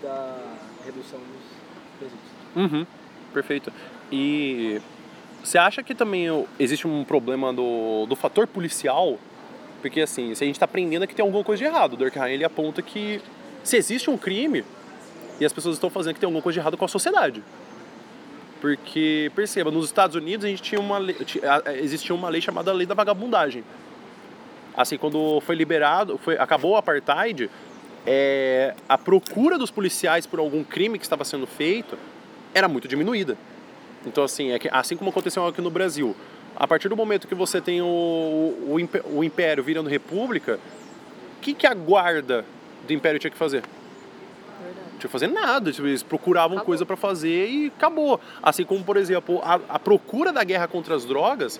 [0.01, 0.37] da
[0.83, 2.35] redução dos presídios.
[2.55, 2.85] Uhum,
[3.33, 3.71] perfeito.
[4.11, 4.81] E
[5.43, 6.27] você acha que também
[6.59, 9.17] existe um problema do, do fator policial?
[9.81, 11.97] Porque assim, se a gente está aprendendo é que tem alguma coisa de errado, o
[11.97, 13.21] Durkheim ele aponta que
[13.63, 14.65] se existe um crime
[15.39, 17.43] e as pessoas estão fazendo que tem alguma coisa de errado com a sociedade.
[18.65, 21.15] Porque, perceba, nos Estados Unidos a gente tinha uma lei,
[21.75, 23.63] existia uma lei chamada Lei da Vagabundagem.
[24.75, 27.47] Assim, quando foi liberado, foi, acabou o apartheid,
[28.07, 31.95] é, a procura dos policiais por algum crime que estava sendo feito
[32.55, 33.37] era muito diminuída.
[34.03, 36.15] Então, assim, é que, assim como aconteceu aqui no Brasil,
[36.55, 38.77] a partir do momento que você tem o, o,
[39.17, 40.59] o Império virando república,
[41.37, 42.43] o que, que a guarda
[42.87, 43.61] do Império tinha que fazer?
[44.95, 46.65] Não tinha que fazer nada, tipo, eles procuravam acabou.
[46.65, 48.19] coisa para fazer e acabou.
[48.41, 51.59] Assim como, por exemplo, a, a procura da guerra contra as drogas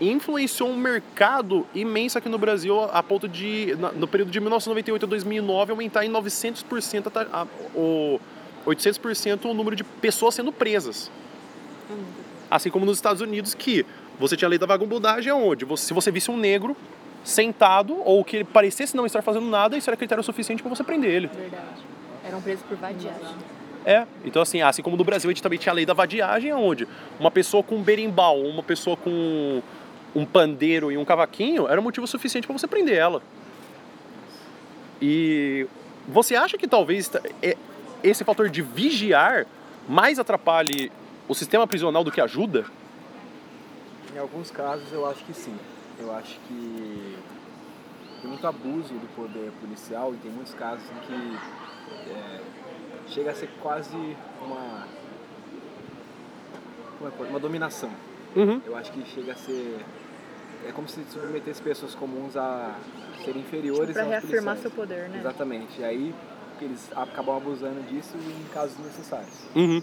[0.00, 5.08] influenciou um mercado imenso aqui no Brasil a ponto de, no período de 1998 a
[5.08, 8.20] 2009, aumentar em 900% a, a, o
[8.66, 11.10] 800% o número de pessoas sendo presas.
[12.50, 13.86] Assim como nos Estados Unidos, que
[14.18, 16.76] você tinha a lei da vagabundagem, onde você, se você visse um negro
[17.22, 20.84] sentado ou que ele parecesse não estar fazendo nada, isso era critério suficiente para você
[20.84, 21.26] prender ele.
[21.28, 21.93] Verdade.
[22.24, 23.36] Eram presos por vadiagem.
[23.84, 26.52] É, então assim, assim como no Brasil a gente também tinha a lei da vadiagem,
[26.54, 26.88] onde
[27.20, 29.62] uma pessoa com um berimbau, uma pessoa com
[30.14, 33.22] um pandeiro e um cavaquinho era motivo suficiente para você prender ela.
[35.02, 35.66] E
[36.08, 37.10] você acha que talvez
[37.42, 37.56] é,
[38.02, 39.46] esse fator de vigiar
[39.86, 40.90] mais atrapalhe
[41.28, 42.64] o sistema prisional do que ajuda?
[44.14, 45.56] Em alguns casos eu acho que sim.
[45.98, 47.16] Eu acho que
[48.20, 51.38] tem muito abuso do poder policial e tem muitos casos em que
[51.90, 52.40] é,
[53.08, 54.86] chega a ser quase uma
[57.02, 57.90] é uma dominação.
[58.34, 58.60] Uhum.
[58.64, 59.84] Eu acho que chega a ser
[60.66, 62.74] é como se submetesse pessoas comuns a
[63.24, 64.60] serem inferiores tipo, para reafirmar policiais.
[64.60, 65.18] seu poder, né?
[65.18, 65.80] Exatamente.
[65.80, 66.14] E aí
[66.60, 69.34] eles acabam abusando disso em casos necessários.
[69.54, 69.82] Uhum.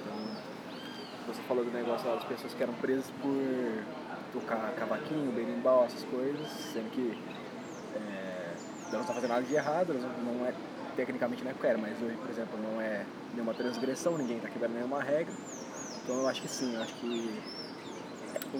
[0.00, 3.82] Então, você falou do negócio das pessoas que eram presas por
[4.32, 7.18] tocar cavaquinho, berimbau, essas coisas, sendo que
[7.96, 10.52] é, elas não estão fazendo nada de errado, elas não é
[10.96, 14.74] tecnicamente não é quero, mas hoje, por exemplo, não é nenhuma transgressão, ninguém está quebrando
[14.74, 15.32] nenhuma regra.
[16.02, 17.40] Então eu acho que sim, eu acho que
[18.54, 18.58] o,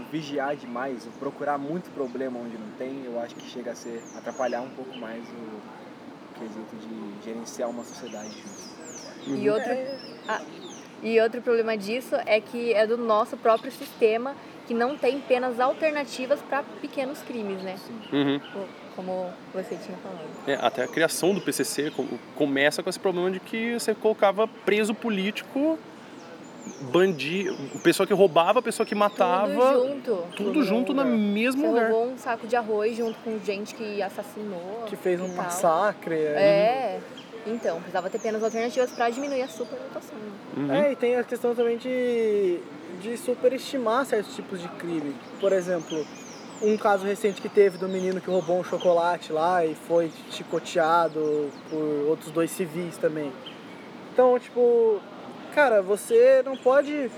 [0.00, 3.74] o vigiar demais, o procurar muito problema onde não tem, eu acho que chega a
[3.74, 8.80] ser atrapalhar um pouco mais o quesito de gerenciar uma sociedade justa.
[9.26, 9.72] E outro,
[10.28, 10.40] ah,
[11.02, 14.34] e outro problema disso é que é do nosso próprio sistema
[14.66, 17.76] que não tem penas alternativas para pequenos crimes, né?
[18.12, 18.40] Uhum.
[18.96, 20.20] Como você tinha falado.
[20.46, 21.92] É, até a criação do PCC
[22.36, 25.78] começa com esse problema de que você colocava preso político
[26.92, 29.72] bandido, pessoa que roubava, pessoa que matava.
[29.72, 30.24] Tudo junto.
[30.36, 31.90] Tudo junto no mesmo Você lugar.
[31.90, 34.84] roubou um saco de arroz junto com gente que assassinou.
[34.86, 35.36] Que fez um tal.
[35.36, 36.14] massacre.
[36.14, 37.00] É.
[37.46, 40.16] Então, precisava ter penas alternativas para diminuir a superlotação.
[40.56, 40.72] Uhum.
[40.72, 42.60] É, e tem a questão também de,
[43.00, 45.14] de superestimar certos tipos de crime.
[45.40, 46.06] Por exemplo,
[46.62, 51.50] um caso recente que teve do menino que roubou um chocolate lá e foi chicoteado
[51.70, 53.32] por outros dois civis também.
[54.12, 55.00] Então, tipo,
[55.54, 57.10] cara, você não pode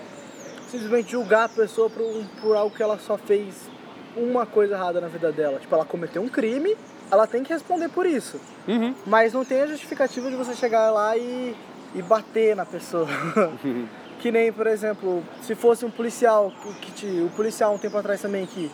[0.71, 2.05] simplesmente julgar a pessoa por,
[2.41, 3.69] por algo que ela só fez
[4.17, 5.59] uma coisa errada na vida dela.
[5.59, 6.77] Tipo, ela cometeu um crime,
[7.11, 8.41] ela tem que responder por isso.
[8.69, 8.95] Uhum.
[9.07, 11.57] Mas não tem a justificativa de você chegar lá e,
[11.95, 13.09] e bater na pessoa.
[14.23, 18.23] Que nem, por exemplo, se fosse um policial, que te, o policial um tempo atrás
[18.23, 18.71] também que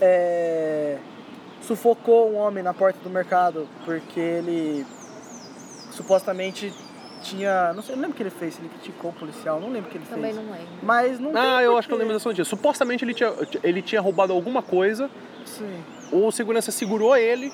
[0.00, 0.98] é,
[1.62, 4.86] sufocou um homem na porta do mercado porque ele
[5.90, 6.72] supostamente
[7.22, 7.72] tinha.
[7.74, 9.88] Não sei, não lembro o que ele fez, se ele criticou o policial, não lembro
[9.88, 10.36] o que ele Também fez.
[10.36, 10.68] não lembro.
[10.82, 12.44] Mas não Ah, eu acho que eu lembro dessa notícia.
[12.44, 13.32] Supostamente ele tinha,
[13.62, 15.10] ele tinha roubado alguma coisa,
[15.44, 15.82] Sim.
[16.12, 17.52] o segurança segurou ele,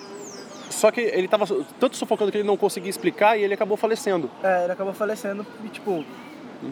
[0.70, 1.46] só que ele tava
[1.78, 4.30] tanto sufocando que ele não conseguia explicar e ele acabou falecendo.
[4.42, 6.04] É, ele acabou falecendo e, tipo,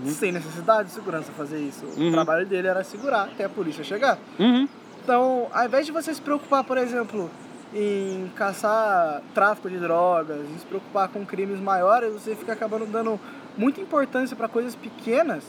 [0.06, 1.85] sem necessidade de segurança fazer isso.
[1.96, 2.09] Uhum.
[2.09, 4.18] O trabalho dele era segurar até a polícia chegar.
[4.38, 4.68] Uhum.
[5.11, 7.29] Então, ao invés de você se preocupar, por exemplo,
[7.75, 13.18] em caçar tráfico de drogas, em se preocupar com crimes maiores, você fica acabando dando
[13.59, 15.42] muita importância para coisas pequenas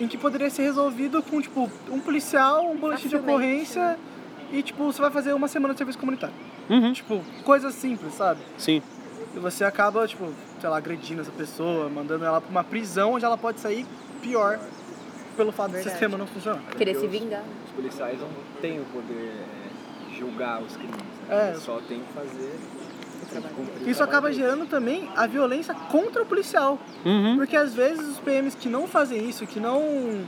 [0.00, 3.96] em que poderia ser resolvido com, tipo, um policial, um boletim de ocorrência
[4.50, 6.34] e, tipo, você vai fazer uma semana de serviço comunitário.
[6.68, 6.92] Uhum.
[6.92, 8.40] Tipo, coisas simples, sabe?
[8.56, 8.82] Sim.
[9.32, 10.28] E você acaba, tipo,
[10.60, 13.86] sei lá, agredindo essa pessoa, mandando ela pra uma prisão onde ela pode sair
[14.20, 14.58] pior
[15.38, 16.60] pelo fato do sistema não funcionar.
[16.76, 17.44] Querer se vingar.
[17.64, 18.28] Os policiais não
[18.60, 20.96] têm o poder é, de julgar os crimes.
[21.30, 21.34] É.
[21.34, 21.48] Né?
[21.50, 22.58] Eles só tem que fazer.
[23.86, 26.78] Isso acaba gerando também a violência contra o policial.
[27.04, 27.36] Uhum.
[27.36, 30.24] Porque às vezes os PMs que não fazem isso, que não.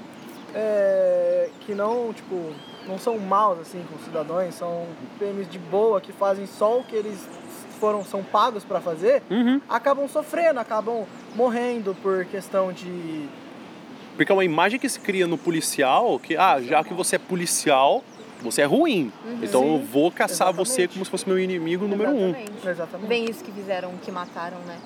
[0.55, 2.53] é, que que não, tipo,
[2.87, 4.87] não são maus assim com os cidadãos, são
[5.19, 7.19] PMs de boa que fazem só o que eles
[7.81, 9.61] foram são pagos para fazer, Uhum.
[9.69, 13.27] acabam sofrendo, acabam morrendo por questão de
[14.17, 17.19] Porque é uma imagem que se cria no policial que, ah, já que você é
[17.19, 18.05] policial,
[18.43, 19.13] você é ruim.
[19.43, 20.57] Então eu vou caçar exatamente.
[20.69, 22.29] você como se fosse meu inimigo número um.
[22.31, 22.69] Exatamente.
[22.69, 23.09] exatamente.
[23.09, 24.77] Bem isso que fizeram, que mataram, né?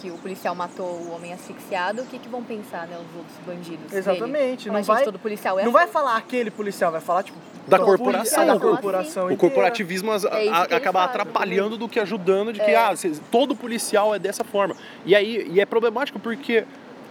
[0.00, 3.36] Que o policial matou o homem asfixiado, o que, que vão pensar, né, os outros
[3.46, 3.90] bandidos?
[3.90, 5.92] Exatamente, Falar, não vai todo policial é não vai assim.
[5.94, 8.46] falar aquele policial, vai falar tipo Da corporação.
[8.46, 11.10] da corporação O corporativismo É acaba fazem.
[11.10, 12.76] atrapalhando do que ajudando de que É.
[12.76, 12.92] ah,
[13.30, 14.76] todo policial é dessa forma.
[15.06, 16.64] E aí e é problemático porque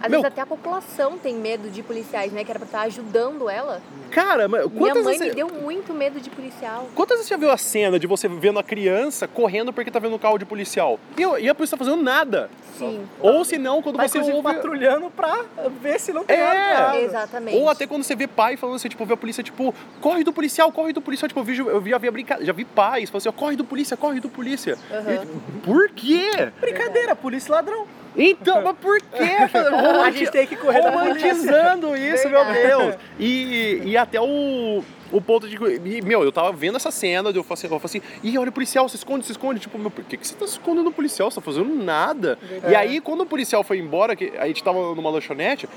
[0.04, 2.44] Às meu, vezes até a população tem medo de policiais, né?
[2.44, 3.80] Que era pra estar ajudando ela.
[4.10, 6.88] cara, mas Minha quantas mãe vezes me deu muito medo de policial.
[6.94, 9.98] Quantas vezes você já viu a cena de você vendo a criança correndo porque tá
[9.98, 10.98] vendo um carro de policial?
[11.16, 12.50] E, e a polícia tá fazendo nada.
[12.78, 14.42] Sim, Ou se não, quando Tá, você ouve...
[14.42, 15.44] patrulhando pra
[15.80, 16.74] ver se não tem É.
[16.74, 17.56] nada exatamente.
[17.56, 20.32] Ou até quando você vê pai falando assim, tipo, vê a polícia, tipo, corre do
[20.32, 21.28] policial, corre do policial.
[21.28, 22.38] Tipo, eu, vi, eu vi, já vi, a brinca...
[22.44, 24.76] já vi pais falando assim, ó, corre do polícia, corre do polícia.
[24.92, 25.12] Aham.
[25.14, 26.52] E tipo, por quê?
[26.60, 27.86] Brincadeira, polícia ladrão.
[28.16, 29.36] Então, mas por quê?
[30.04, 30.80] A gente tem que correr.
[30.80, 32.66] Romantizando isso, meu Verdade.
[32.66, 32.94] Deus.
[33.18, 35.56] E, e até o, o ponto de.
[35.56, 38.50] E, meu, eu tava vendo essa cena, eu falei assim, eu falei assim ih, olha
[38.50, 39.60] o policial, se esconde, se esconde.
[39.60, 41.30] Tipo, meu, por que, que você tá se escondendo do policial?
[41.30, 42.38] Você tá fazendo nada.
[42.68, 45.68] E aí, quando o policial foi embora, que a gente tava numa lanchonete,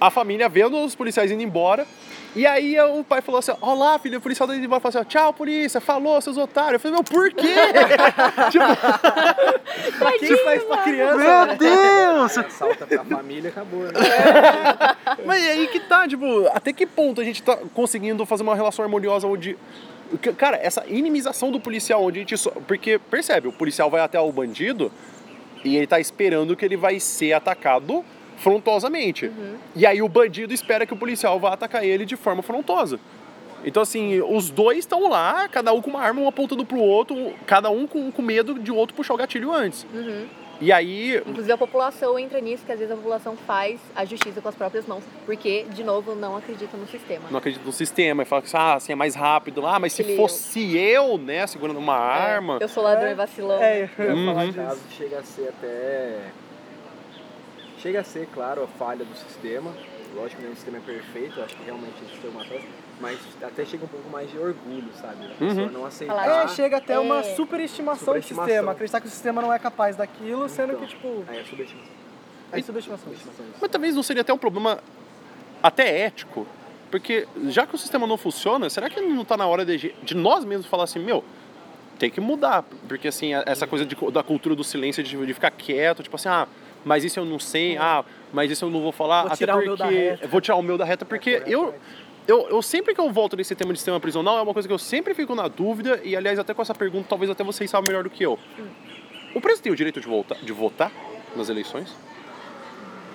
[0.00, 1.86] a família vendo os policiais indo embora.
[2.34, 4.80] E aí o pai falou assim, ó lá, filho, o policial indo embora.
[4.80, 6.74] Falou assim, ó, tchau, polícia, falou, seus otários.
[6.74, 7.54] Eu falei, meu, por quê?
[8.50, 8.64] tipo,
[9.98, 11.16] Pra que faz pra criança?
[11.16, 11.56] meu né?
[11.56, 12.32] Deus!
[12.52, 13.92] Salta pra família, acabou, né?
[15.24, 18.84] Mas aí que tá, tipo, até que ponto a gente tá conseguindo fazer uma relação
[18.84, 19.56] harmoniosa onde.
[20.36, 22.50] Cara, essa inimização do policial, onde a gente só.
[22.66, 24.90] Porque, percebe, o policial vai até o bandido
[25.64, 28.04] e ele tá esperando que ele vai ser atacado
[28.40, 29.30] frontosamente.
[29.76, 32.98] E aí o bandido espera que o policial vá atacar ele de forma frontosa.
[33.64, 37.32] Então, assim, os dois estão lá, cada um com uma arma, um apontando pro outro,
[37.46, 39.86] cada um com, com medo de o outro puxar o gatilho antes.
[39.92, 40.26] Uhum.
[40.62, 44.40] E aí, Inclusive a população entra nisso, que às vezes a população faz a justiça
[44.42, 47.22] com as próprias mãos, porque, de novo, não acredita no sistema.
[47.30, 49.66] não acredita no sistema e fala que ah, assim é mais rápido.
[49.66, 52.58] Ah, mas se fosse eu, né, segurando uma É, arma.
[52.60, 53.12] Eu sou ladrão É.
[53.12, 53.62] e vacilão.
[53.62, 54.26] É, eu ia Uhum.
[54.26, 54.82] falar disso.
[54.98, 56.18] chega a ser até.
[57.80, 59.72] Chega a ser, claro, a falha do sistema.
[60.14, 62.64] Lógico que nenhum sistema é perfeito, acho que realmente o sistema atrás,
[63.00, 65.24] mas até chega um pouco mais de orgulho, sabe?
[65.26, 65.70] A pessoa Uhum.
[65.72, 66.28] não aceitar.
[66.28, 67.22] É, chega até uma É.
[67.22, 68.44] superestimação, Superestimação.
[68.44, 68.72] do sistema.
[68.72, 71.88] Acreditar que o sistema não é capaz daquilo, sendo Então, que, tipo, Aí é subestimação.
[72.52, 72.98] é subestimação.
[72.98, 73.58] subestimação disso.
[73.60, 74.80] Mas talvez não seria até um problema
[75.62, 76.44] até ético.
[76.90, 80.14] Porque já que o sistema não funciona, será que não está na hora de, de
[80.16, 81.22] nós mesmos falar assim, meu,
[82.00, 82.64] tem que mudar.
[82.88, 86.28] Porque assim, essa coisa de, da cultura do silêncio, de, de ficar quieto, tipo assim,
[86.28, 86.48] ah,
[86.84, 89.22] mas isso eu não sei, ah, mas isso eu não vou falar.
[89.22, 90.28] Vou até tirar o porque meu da reta.
[90.28, 91.74] Vou tirar o meu da reta, porque eu,
[92.28, 94.74] eu, eu sempre que eu volto nesse tema de sistema prisional, é uma coisa que
[94.74, 97.86] eu sempre fico na dúvida, e aliás, até com essa pergunta, talvez até vocês saibam
[97.88, 98.38] melhor do que eu.
[99.34, 100.90] O preso tem o direito de, voltar, de votar
[101.36, 101.94] nas eleições?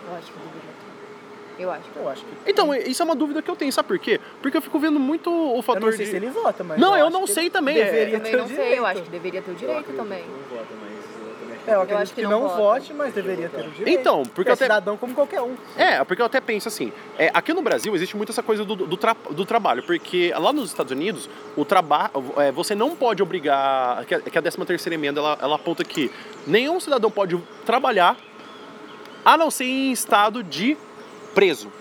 [0.09, 0.75] Eu acho que deveria.
[1.57, 1.83] Eu acho.
[1.95, 2.51] Eu acho que.
[2.51, 4.19] Então, isso é uma dúvida que eu tenho, sabe por quê?
[4.41, 6.11] Porque eu fico vendo muito o Eu fator não sei de...
[6.11, 6.77] se ele vota, mas.
[6.79, 8.67] Não, eu acho não sei também, é- Deveria Eu também ter o não direito.
[8.69, 10.23] sei, eu acho que deveria ter o direito também.
[10.23, 10.94] que Não vota, mas eu também
[11.67, 11.93] É, eu acredito.
[11.93, 12.57] acredito que que não não vota.
[12.61, 13.99] vote, mas deveria ter o direito.
[13.99, 14.65] Então, porque é eu até...
[14.65, 15.55] cidadão como qualquer um.
[15.77, 18.75] É, porque eu até penso assim, é, aqui no Brasil existe muito essa coisa do,
[18.75, 23.21] do, tra- do trabalho, porque lá nos Estados Unidos, o trabalho, é, você não pode
[23.23, 26.11] obrigar, que a, que a 13 terceira emenda, ela, ela aponta que
[26.45, 28.17] nenhum cidadão pode trabalhar,
[29.23, 30.77] a não ser em estado de
[31.33, 31.71] preso.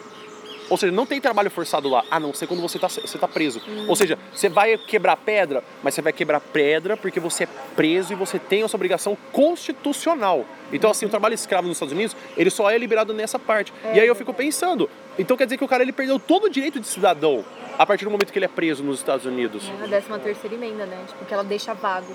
[0.70, 3.28] Ou seja, não tem trabalho forçado lá, a não ser quando você está você tá
[3.28, 3.60] preso.
[3.88, 8.12] Ou seja, você vai quebrar pedra, mas você vai quebrar pedra porque você é preso
[8.12, 10.44] e você tem essa obrigação constitucional.
[10.72, 13.72] Então, assim, o trabalho escravo nos Estados Unidos, ele só é liberado nessa parte.
[13.92, 16.48] e aí eu fico pensando, então quer dizer que o cara ele perdeu todo o
[16.50, 17.44] direito de cidadão
[17.78, 19.70] a partir do momento que ele é preso nos Estados Unidos.
[19.82, 20.96] A 13 terceira emenda, né?
[21.06, 22.14] Tipo, que ela deixa vago.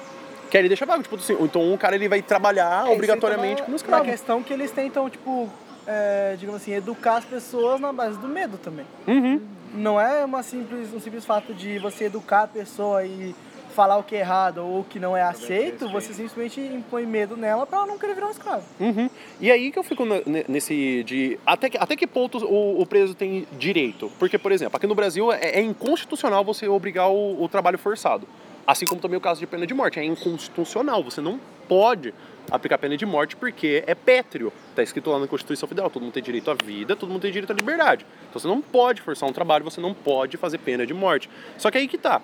[0.50, 3.76] Que ele deixa vago, tipo assim, então um cara ele vai trabalhar É, obrigatoriamente como
[3.76, 4.04] escravo.
[4.04, 5.50] na questão que eles tentam, tipo,
[5.89, 8.86] é, digamos assim, educar as pessoas na base do medo também.
[9.08, 9.41] Uhum.
[9.73, 13.36] Não é uma simples, um simples fato de você educar a pessoa e
[13.75, 17.38] falar o que é errado ou o que não é aceito, você simplesmente impõe medo
[17.38, 18.64] nela pra ela não querer virar um escravo.
[18.80, 19.09] Uhum.
[19.39, 22.82] E aí que eu fico ne- ne- nesse de até que, até que ponto o,
[22.82, 24.11] o preso tem direito?
[24.20, 28.28] Porque, por exemplo, aqui no Brasil é, é inconstitucional você obrigar o, o trabalho forçado.
[28.68, 29.99] Assim como também o caso de pena de morte.
[29.99, 31.03] É inconstitucional.
[31.03, 32.14] Você não pode
[32.50, 34.52] aplicar pena de morte porque é pétreo.
[34.70, 35.90] Está escrito lá na Constituição Federal.
[35.90, 38.06] Todo mundo tem direito à vida, todo mundo tem direito à liberdade.
[38.30, 41.30] Então você não pode forçar um trabalho, você não pode fazer pena de morte.
[41.58, 42.22] Só que aí que tá.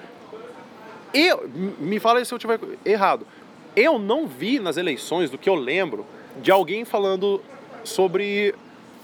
[1.13, 1.49] Eu,
[1.80, 3.26] me fala se eu estiver errado.
[3.76, 6.05] Eu não vi nas eleições, do que eu lembro,
[6.41, 7.41] de alguém falando
[7.84, 8.55] sobre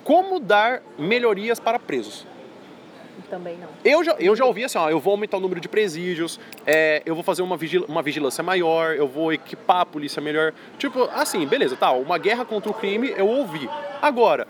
[0.03, 2.25] como dar melhorias para presos.
[3.29, 3.67] Também não.
[3.83, 7.01] Eu já, eu já ouvi assim, ó, eu vou aumentar o número de presídios, é,
[7.05, 10.53] eu vou fazer uma, vigil, uma vigilância maior, eu vou equipar a polícia melhor.
[10.77, 13.69] Tipo, assim, beleza, tá, uma guerra contra o crime eu ouvi.
[14.01, 14.47] Agora,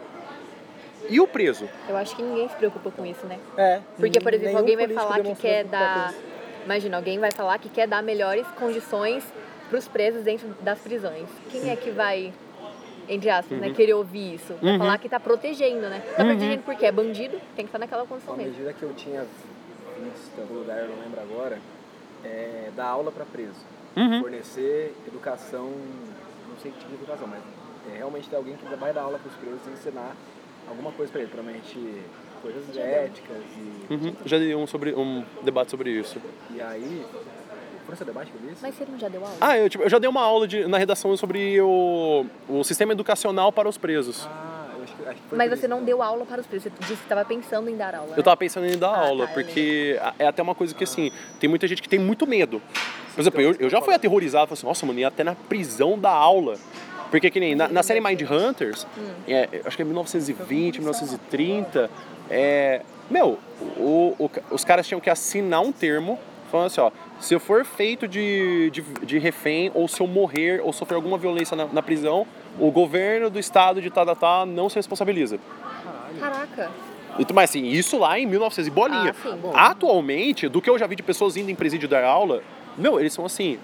[1.09, 1.67] e o preso?
[1.89, 3.37] Eu acho que ninguém se preocupa com isso, né?
[3.57, 3.81] É.
[3.97, 6.13] Porque, por exemplo, alguém vai falar que quer dar.
[6.63, 9.23] Imagina, alguém vai falar que quer dar melhores condições
[9.67, 11.27] para os presos dentro das prisões.
[11.49, 12.33] Quem é que vai,
[13.07, 14.53] entre aspas, né, querer ouvir isso?
[14.61, 14.77] Uhum.
[14.77, 16.01] falar que tá protegendo, né?
[16.15, 18.51] Tá protegendo porque é bandido, tem que estar naquela condição mesmo.
[18.51, 21.59] medida que eu tinha visto em algum lugar, eu não lembro agora,
[22.23, 23.65] é dar aula para preso.
[23.95, 24.21] Uhum.
[24.21, 25.65] Fornecer educação,
[26.49, 27.41] não sei que tipo de educação, mas
[27.93, 30.15] é realmente ter alguém que vai dar aula para os presos e ensinar
[30.69, 32.01] alguma coisa para ele, provavelmente
[32.41, 34.15] coisas éticas e, Uhum.
[34.25, 36.19] Já dei um, sobre, um debate sobre isso.
[36.49, 37.05] e aí...
[37.93, 38.61] Esse debate que eu disse?
[38.61, 39.35] Mas você não já deu aula?
[39.41, 42.93] Ah, eu, tipo, eu já dei uma aula de- na redação sobre o, o sistema
[42.93, 44.27] educacional para os presos.
[44.29, 45.85] Ah, eu acho que, acho que foi Mas você isso, não então.
[45.85, 48.11] deu aula para os presos, você disse que estava pensando em dar aula.
[48.11, 48.23] Eu né?
[48.23, 51.49] tava pensando em dar Ah, aula, tá, porque é até uma coisa que, assim, tem
[51.49, 52.61] muita gente que tem muito medo.
[53.13, 55.99] Por exemplo, eu, eu já fui aterrorizado, falei assim, nossa, mano, ia até na prisão
[55.99, 56.55] dar aula.
[57.09, 58.87] Porque que nem na, na série Mind Hunters,
[59.27, 61.89] é, acho que é 1920, 1930,
[62.29, 63.37] é, meu,
[63.77, 66.17] o- o- os caras tinham que assinar um termo
[66.51, 70.61] falando assim, ó, se eu for feito de, de, de refém, ou se eu morrer,
[70.63, 72.27] ou sofrer alguma violência na, na prisão,
[72.59, 75.39] o governo do estado de tá, tá, tá não se responsabiliza.
[76.19, 76.69] Caraca.
[77.19, 79.15] Então, mas assim, isso lá em 1900 e bolinha.
[79.17, 79.39] Ah, sim.
[79.53, 82.41] Atualmente, do que eu já vi de pessoas indo em presídio dar aula,
[82.77, 83.57] meu, eles são assim.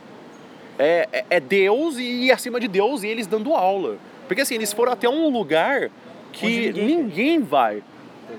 [0.79, 3.97] É, é- é Deus e acima de Deus e eles dando aula.
[4.27, 5.89] Porque assim, eles foram até um lugar
[6.33, 7.81] que ninguém, ninguém vai.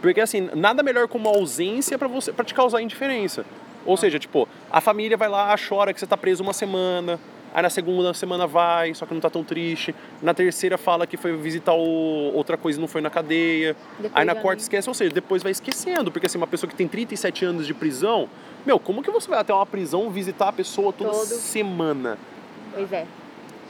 [0.02, 3.44] Porque assim, nada melhor como ausência pra você para te causar indiferença.
[3.88, 7.18] Ou seja, tipo, a família vai lá, chora que você tá preso uma semana.
[7.54, 9.94] Aí na segunda semana vai, só que não tá tão triste.
[10.20, 13.74] Na terceira fala que foi visitar o- outra coisa e não foi na cadeia.
[13.98, 16.12] Depois Aí na quarta esquece, ou seja, depois vai esquecendo.
[16.12, 18.28] Porque assim, uma pessoa que tem 37 anos de prisão,
[18.66, 21.24] meu, como que você vai até uma prisão visitar a pessoa toda Todo.
[21.24, 22.18] semana?
[22.74, 23.06] Pois é.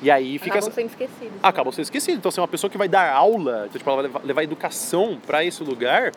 [0.01, 0.59] E aí fica.
[0.59, 1.33] Acabam sendo esquecidos.
[1.33, 1.39] né?
[1.43, 2.19] Acaba sendo esquecido.
[2.19, 5.19] Então, se uma pessoa que vai dar aula, então, tipo, ela vai levar, levar educação
[5.27, 6.13] pra esse lugar,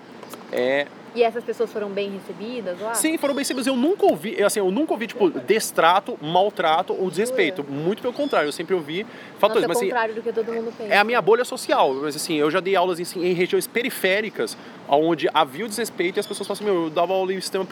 [0.52, 0.88] é.
[1.14, 2.94] E essas pessoas foram bem recebidas lá?
[2.94, 3.68] Sim, foram bem recebidos.
[3.68, 7.66] Eu nunca ouvi, assim, eu nunca ouvi, tipo, destrato, maltrato ou desrespeito.
[7.68, 9.06] Muito pelo contrário, eu sempre ouvi
[9.38, 9.68] fatores.
[9.68, 10.94] Nossa, é o assim, contrário do que todo mundo pensa.
[10.94, 11.94] é a minha bolha social.
[11.96, 14.58] Mas assim, eu já dei aulas em, em regiões periféricas,
[14.88, 17.68] onde havia o desrespeito e as pessoas falam assim, meu, eu dava aula em sistema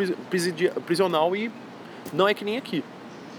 [0.85, 1.49] prisional e
[2.11, 2.83] não é que nem aqui.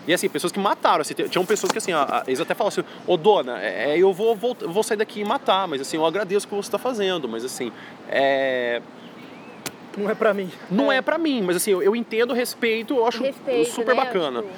[0.06, 2.68] E assim, pessoas que mataram, assim, tinham pessoas que assim, a- a- eles até falam
[2.68, 6.06] assim, ô dona, é, eu vou, vou, vou sair daqui e matar, mas assim, eu
[6.06, 7.70] agradeço o que você está fazendo, mas assim,
[8.08, 8.80] é,
[9.96, 10.50] Não é pra mim.
[10.70, 14.04] não é, pra mim, mas assim, eu, eu entendo, respeito, eu acho Respeito, super né?
[14.04, 14.42] bacana.
[14.42, 14.54] Tipo,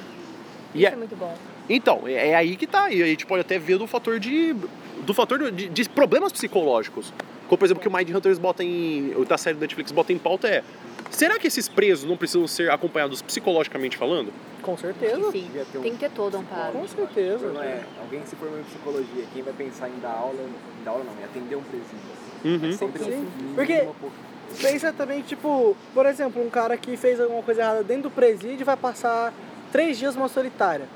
[0.74, 1.34] E isso é- é muito bom.
[1.68, 2.90] Então, é, é aí que tá.
[2.90, 4.55] E a gente pode até ver do fator de.
[5.03, 7.12] do fator de, de problemas psicológicos.
[7.49, 9.12] Como, por exemplo, que o Mind Hunters bota em.
[9.28, 10.62] da série da Netflix bota em pauta é.
[11.11, 14.33] Será que esses presos não precisam ser acompanhados psicologicamente falando?
[14.63, 15.31] Com certeza.
[15.33, 16.73] Sim, um tem que ter todo um amparo.
[16.73, 17.49] Com certeza.
[17.49, 20.35] Não é, alguém se formou em psicologia, quem vai pensar em dar aula,
[20.81, 21.99] em dar aula não, em atender um presídio.
[22.45, 22.69] Uhum.
[22.75, 23.29] É sempre Sim.
[23.55, 24.13] Porque- um pouco.
[24.61, 28.67] Pensa também, tipo, por exemplo, um cara que fez alguma coisa errada dentro do presídio
[28.67, 29.33] vai passar
[29.71, 30.87] três dias numa solitária.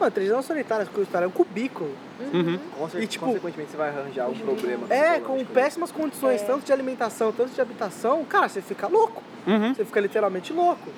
[0.00, 1.90] Mano, três dias numa solitária, solitária é um cubículo.
[2.32, 2.58] Uhum.
[2.78, 6.44] Com certeza, E, tipo, consequentemente você vai arranjar um problema É, com péssimas condições, É.
[6.46, 9.22] tanto de alimentação, tanto de habitação, cara, você fica louco.
[9.46, 9.74] Uhum.
[9.74, 10.88] Você fica literalmente louco.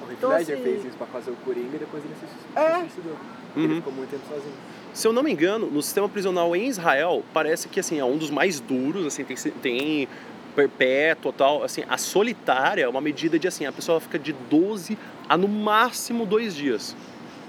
[0.00, 2.58] O Heath Então, Ledger assim- fez isso pra fazer o Coringa e depois ele se,
[2.58, 2.74] É.
[2.74, 3.16] se suicidou.
[3.56, 3.64] Uhum.
[3.64, 4.54] Ele ficou muito tempo sozinho.
[4.92, 8.16] Se eu não me engano, no sistema prisional em Israel, parece que assim, é um
[8.18, 10.08] dos mais duros, assim, tem, tem
[10.54, 14.98] perpétuo tal, assim, a solitária é uma medida de assim, a pessoa fica de 12
[15.28, 16.94] a no máximo dois dias.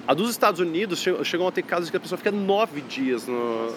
[0.08, 3.28] A dos Estados Unidos che- chegam a ter casos que a pessoa fica nove dias
[3.28, 3.74] no-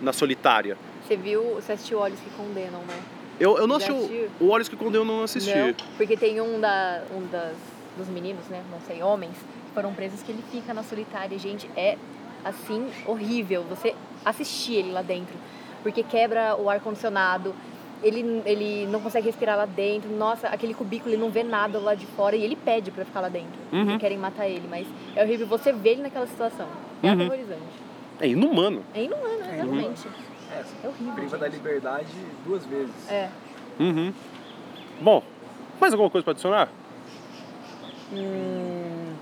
[0.00, 0.76] na solitária.
[1.06, 2.96] Você viu, você assistiu Olhos que Condenam, né?
[3.42, 5.52] Eu, eu não assisti o, o Olhos que Condenam, eu não assisti.
[5.58, 7.56] Não, porque tem um, da, um das,
[7.96, 8.62] dos meninos, né?
[8.70, 11.36] Não sei, homens, que foram presos que ele fica na solitária.
[11.38, 11.98] Gente, é
[12.44, 15.34] assim, horrível você assistir ele lá dentro.
[15.82, 17.52] Porque quebra o ar-condicionado,
[18.00, 20.08] ele, ele não consegue respirar lá dentro.
[20.10, 23.22] Nossa, aquele cubículo, ele não vê nada lá de fora e ele pede pra ficar
[23.22, 23.58] lá dentro.
[23.72, 23.98] Uhum.
[23.98, 24.86] Querem matar ele, mas
[25.16, 26.68] é horrível você ver ele naquela situação.
[27.02, 27.12] É Uhum.
[27.14, 27.62] aterrorizante.
[28.20, 28.84] É inumano.
[28.94, 30.08] É inumano, É exatamente.
[30.54, 31.14] É, É horrível.
[31.14, 31.56] priva da gente.
[31.56, 32.06] liberdade
[32.44, 32.94] duas vezes.
[33.10, 33.28] É.
[33.80, 34.12] Uhum.
[35.00, 35.22] Bom,
[35.80, 36.68] mais alguma coisa para adicionar?
[38.12, 39.14] Hum...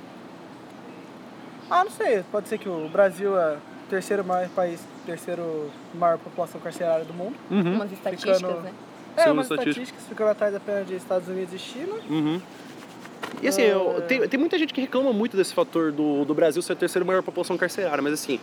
[1.71, 2.25] Ah, não sei.
[2.31, 7.15] Pode ser que o Brasil é o terceiro maior país, terceiro maior população carcerária do
[7.15, 7.37] mundo.
[7.51, 7.75] Uhum.
[7.75, 8.73] Umas estatísticas, Ficando- né?
[9.17, 9.77] É, Segundo umas estatísticas.
[9.77, 11.95] estatísticas ficando atrás apenas de Estados Unidos e China.
[12.09, 12.41] Uhum.
[13.43, 14.01] E assim, eu- É.
[14.03, 17.05] tem, tem muita gente que reclama muito desse fator do, do Brasil ser a terceira
[17.05, 18.41] maior população carcerária, mas assim,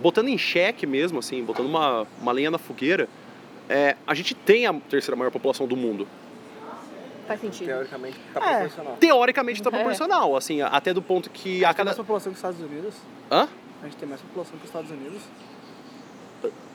[0.00, 3.08] botando em xeque mesmo, assim, botando uma, uma lenha na fogueira,
[3.68, 6.06] é, a gente tem a terceira maior população do mundo.
[7.26, 7.66] Faz sentido.
[7.66, 8.52] teoricamente tá É.
[8.60, 8.96] proporcional.
[9.00, 9.72] Teoricamente tá É.
[9.72, 11.84] proporcional, assim, até do ponto que a Tem cada.
[11.86, 12.94] mais população que os Estados Unidos.
[13.32, 13.48] Hã?
[13.82, 15.22] A gente tem mais população que os Estados Unidos.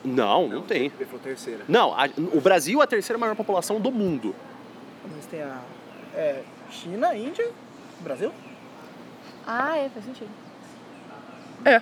[0.04, 0.86] Não, não tem.
[0.86, 1.64] Ele falou terceira.
[1.68, 4.34] Não, a- o Brasil é a terceira maior população do mundo.
[5.10, 5.60] Mas tem a
[6.14, 7.48] é, China, Índia,
[8.00, 8.30] Brasil.
[9.46, 10.28] Ah, é, faz sentido.
[11.64, 11.80] É.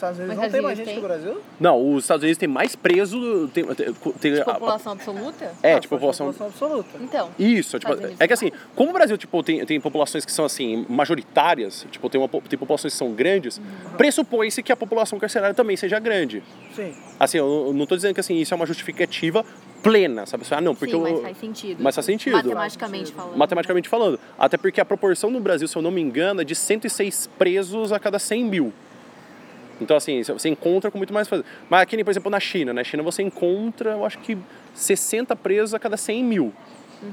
[0.00, 0.94] Os Estados Unidos Mas não tem mais gente tem?
[0.94, 1.40] que o Brasil?
[1.60, 3.48] Não, os Estados Unidos tem mais preso.
[3.52, 5.52] Tem, tem, tem- De a- a- população absoluta?
[5.62, 6.46] é, Ah, tipo, forte população.
[6.46, 6.88] absoluta.
[7.00, 7.28] Então.
[7.38, 10.32] Isso, tipo, Estados Unidos é que assim, como o Brasil tipo, tem, tem populações que
[10.32, 13.64] são assim, majoritárias, tipo, tem, uma, tem populações que são grandes, Uhum.
[13.98, 16.42] pressupõe-se que a população carcerária também seja grande.
[16.74, 16.94] Sim.
[17.18, 19.44] Assim, eu eu não tô dizendo que assim, isso é uma justificativa
[19.82, 20.44] plena, sabe?
[20.50, 21.82] Ah, não, porque Sim, eu- mas faz sentido.
[21.82, 22.32] mas faz sentido.
[22.36, 23.36] Matematicamente falando.
[23.36, 24.20] matematicamente falando.
[24.38, 27.92] Até porque a proporção no Brasil, se eu não me engano, é de 106 presos
[27.92, 28.72] a cada 100 mil.
[29.80, 31.44] Então, assim, você encontra com muito mais coisa.
[31.68, 34.36] Mas aqui, por exemplo, na China, na China você encontra, eu acho que
[34.74, 36.52] 60 presos a cada 100 mil.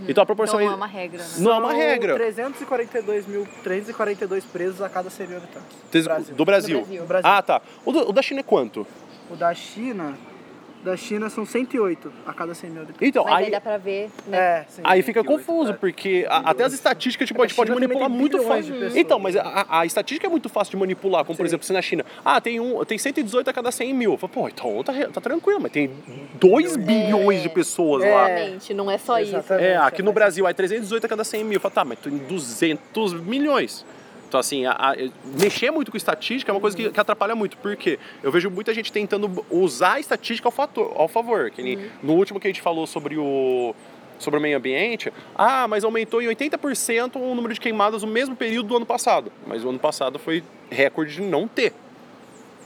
[0.06, 1.30] Então a proporção Então não é uma regra, né?
[1.38, 2.16] Não é uma regra.
[2.16, 5.78] 342 mil, 342 presos a cada 100 mil habitantes.
[5.90, 6.36] Do Brasil.
[6.36, 6.82] Do Brasil.
[7.02, 7.30] Do Brasil.
[7.32, 7.62] Ah, tá.
[7.86, 8.86] O, do- o da China é quanto?
[9.32, 10.18] O da China,
[10.84, 13.08] da China são 108 a cada 100 mil habitantes.
[13.08, 14.38] Então, Mas aí aí, dá pra ver, né?
[14.38, 14.82] É, sim.
[14.84, 15.78] aí fica 28, confuso, tá?
[15.80, 18.98] porque a- até as estatísticas tipo, a gente pode China também manipular muito fácil.
[18.98, 21.50] Então, mas a, a estatística é muito fácil de manipular, como por Sim.
[21.50, 24.12] exemplo, se na China, ah, tem, um, tem 118 a cada 100 mil.
[24.14, 25.90] Eu falo, Pô, então tá, tá tranquilo, mas tem
[26.36, 28.30] 2 bilhões de pessoas lá.
[28.32, 29.32] Exatamente, não é só isso.
[29.36, 29.66] Exatamente.
[29.68, 31.54] É, aqui no Brasil é 318 a cada 100 mil.
[31.56, 33.86] Eu falo, tá, mas tem 200 milhões.
[34.28, 34.96] Então, assim, a- a-
[35.40, 37.56] mexer muito com estatística é uma coisa que, que atrapalha muito.
[37.58, 37.98] Por quê?
[38.22, 41.50] Eu vejo muita gente tentando usar a estatística ao, fator, ao favor.
[41.50, 43.74] Que nem No último que a gente falou sobre o,
[44.20, 48.36] sobre o meio ambiente, ah, mas aumentou em 80% o número de queimadas no mesmo
[48.36, 49.32] período do ano passado.
[49.46, 51.74] Mas o ano passado foi recorde de não ter.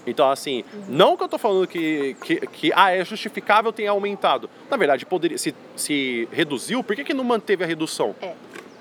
[0.07, 4.49] Então, assim, não que eu tô falando que, que, que ah, é justificável ter aumentado.
[4.68, 8.16] Na verdade, poderia, se, se reduziu, por que, que não manteve a redução?
[8.20, 8.34] É.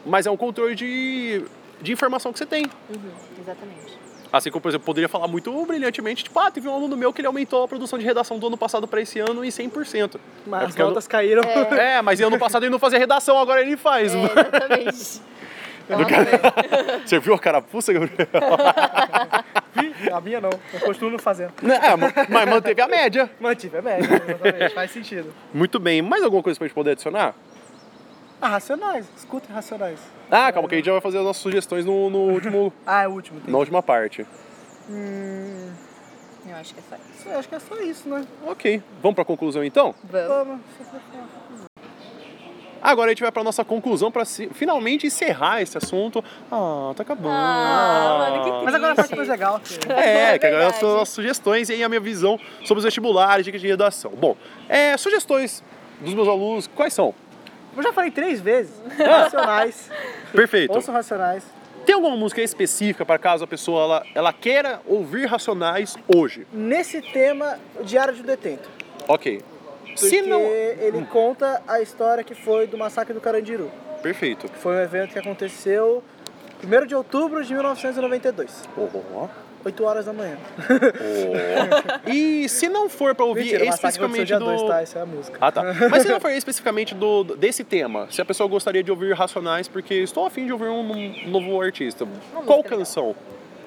[0.07, 1.45] Mas é um controle de,
[1.81, 2.65] de informação que você tem.
[2.89, 3.11] Uhum,
[3.41, 3.99] exatamente.
[4.33, 7.21] Assim como, por exemplo, poderia falar muito brilhantemente, tipo, ah, teve um aluno meu que
[7.21, 10.21] ele aumentou a produção de redação do ano passado para esse ano em 100%.
[10.47, 11.43] Mas É as porque eu notas caíram.
[11.43, 14.15] É, mas ano passado ele não fazia redação, agora ele faz.
[14.15, 15.21] É, exatamente.
[16.09, 18.29] Cara- Você viu a carapuça, Gabriel?
[20.15, 20.51] A minha não.
[20.73, 21.53] Eu continuo fazendo.
[21.65, 23.29] É, mas- manteve a média.
[23.41, 24.75] Mantive, é médio, exatamente.
[24.75, 25.33] Faz sentido.
[25.53, 26.01] Muito bem.
[26.03, 27.35] Mais alguma coisa pra gente poder adicionar?
[28.41, 29.07] Ah, racionais.
[29.17, 29.99] Escutem racionais.
[30.31, 33.03] Ah, calma que a gente já vai fazer as nossas sugestões no, no último, Ah,
[33.03, 33.41] é o último.
[33.41, 33.51] Tem.
[33.53, 34.27] na última parte.
[34.89, 35.73] Hum,
[36.49, 37.29] Eu acho que é só isso.
[37.29, 38.25] eu acho que é só isso, né?
[38.47, 38.83] Ok.
[39.03, 39.95] Vamos pra conclusão então?
[40.05, 40.29] Vamos.
[40.29, 40.61] Vamos.
[42.83, 46.25] Agora a gente vai pra nossa conclusão pra se- finalmente encerrar esse assunto.
[46.51, 47.29] Ah, tá acabando.
[47.31, 48.65] Ah, mano, que.
[48.65, 49.61] Mas agora a parte mais legal.
[49.91, 53.61] É, que agora são as sugestões e aí a minha visão sobre os vestibulares, dicas
[53.61, 54.13] de redação.
[54.13, 54.35] Bom,
[54.67, 55.63] é, sugestões
[56.01, 57.15] dos meus alunos, quais são?
[57.77, 58.73] Eu já falei três vezes.
[58.99, 59.91] Racionais.
[60.33, 60.73] Perfeito.
[60.75, 61.45] Ouçam racionais.
[61.85, 66.47] Tem alguma música específica para caso a pessoa ela, ela queira ouvir Racionais hoje?
[66.53, 68.69] Nesse tema, o Diário de um Detento.
[69.09, 69.43] Ok.
[69.83, 70.41] Porque Se não.
[70.41, 73.71] ele conta a história que foi do massacre do Carandiru.
[74.03, 74.49] Perfeito.
[74.61, 76.03] Foi um evento que aconteceu
[76.63, 78.69] 1 de outubro de 1992.
[78.77, 79.29] Oh,
[79.65, 80.37] 8 horas da manhã.
[80.59, 82.01] oh.
[82.11, 84.45] E se não for para ouvir Mentira, especificamente dia do.
[84.47, 84.81] 2, tá?
[84.83, 85.39] Essa é a música.
[85.41, 85.63] Ah, tá.
[85.91, 89.69] Mas se não for especificamente do, desse tema, se a pessoa gostaria de ouvir Racionais,
[89.69, 92.79] porque estou afim de ouvir um, um novo artista, qual música legal.
[92.79, 93.17] canção?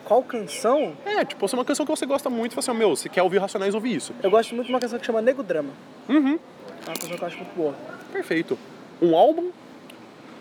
[0.05, 0.97] Qual canção?
[1.05, 3.07] É, tipo, se é uma canção que você gosta muito, você fala assim, meu, se
[3.07, 4.13] quer ouvir Racionais, ouve isso.
[4.21, 5.69] Eu gosto muito de uma canção que chama Nego Drama.
[6.09, 6.37] Uhum,
[6.85, 7.73] É uma canção que eu acho muito boa.
[8.11, 8.57] perfeito.
[9.01, 9.51] Um álbum?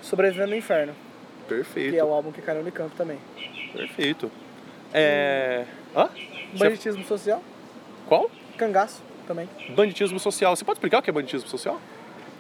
[0.00, 0.94] Sobrevivendo no Inferno,
[1.48, 1.92] Perfeito.
[1.92, 3.18] que é o álbum que caiu no campo também.
[3.72, 4.30] Perfeito.
[4.93, 5.64] É.
[5.95, 6.09] Hã?
[6.55, 7.43] Banditismo Social,
[8.09, 8.30] Qual?
[8.57, 9.49] Cangaço também.
[9.74, 10.55] Banditismo social.
[10.55, 11.80] Você pode explicar o que é banditismo social?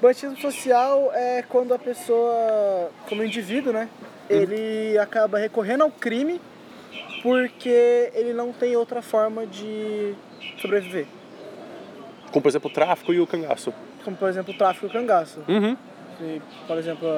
[0.00, 3.88] Banditismo social é quando a pessoa, como indivíduo, né,
[4.28, 6.40] ele acaba recorrendo ao crime
[7.22, 10.14] porque ele não tem outra forma de
[10.60, 11.06] sobreviver.
[12.32, 13.72] Como, por exemplo, o tráfico e o cangaço.
[14.04, 15.40] Como, por exemplo, o tráfico e o cangaço.
[15.48, 15.76] Uhum.
[16.18, 17.08] Se, por exemplo,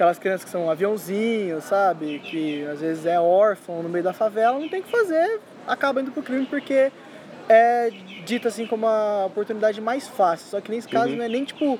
[0.00, 2.20] aquelas crianças que são aviãozinhos, sabe?
[2.20, 6.00] Que às vezes é órfão no meio da favela, não tem o que fazer, acaba
[6.00, 6.90] indo pro crime porque
[7.46, 7.90] é
[8.24, 10.46] dita assim como a oportunidade mais fácil.
[10.48, 11.16] Só que nesse caso Uhum.
[11.16, 11.78] não é nem tipo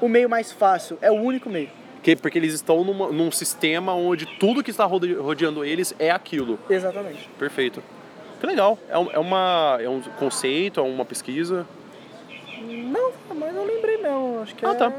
[0.00, 1.68] o meio mais fácil, é o único meio.
[2.04, 6.10] Que, porque eles estão numa- num sistema onde tudo que está rode- rodeando eles é
[6.10, 6.56] aquilo.
[6.70, 7.28] Exatamente.
[7.36, 7.82] Perfeito.
[8.38, 8.78] Que legal.
[8.88, 11.66] É, um- é uma, é um conceito, é uma pesquisa.
[12.62, 14.40] Não, mas eu lembrei não.
[14.42, 14.74] Acho que Ah, é.
[14.74, 14.92] tá.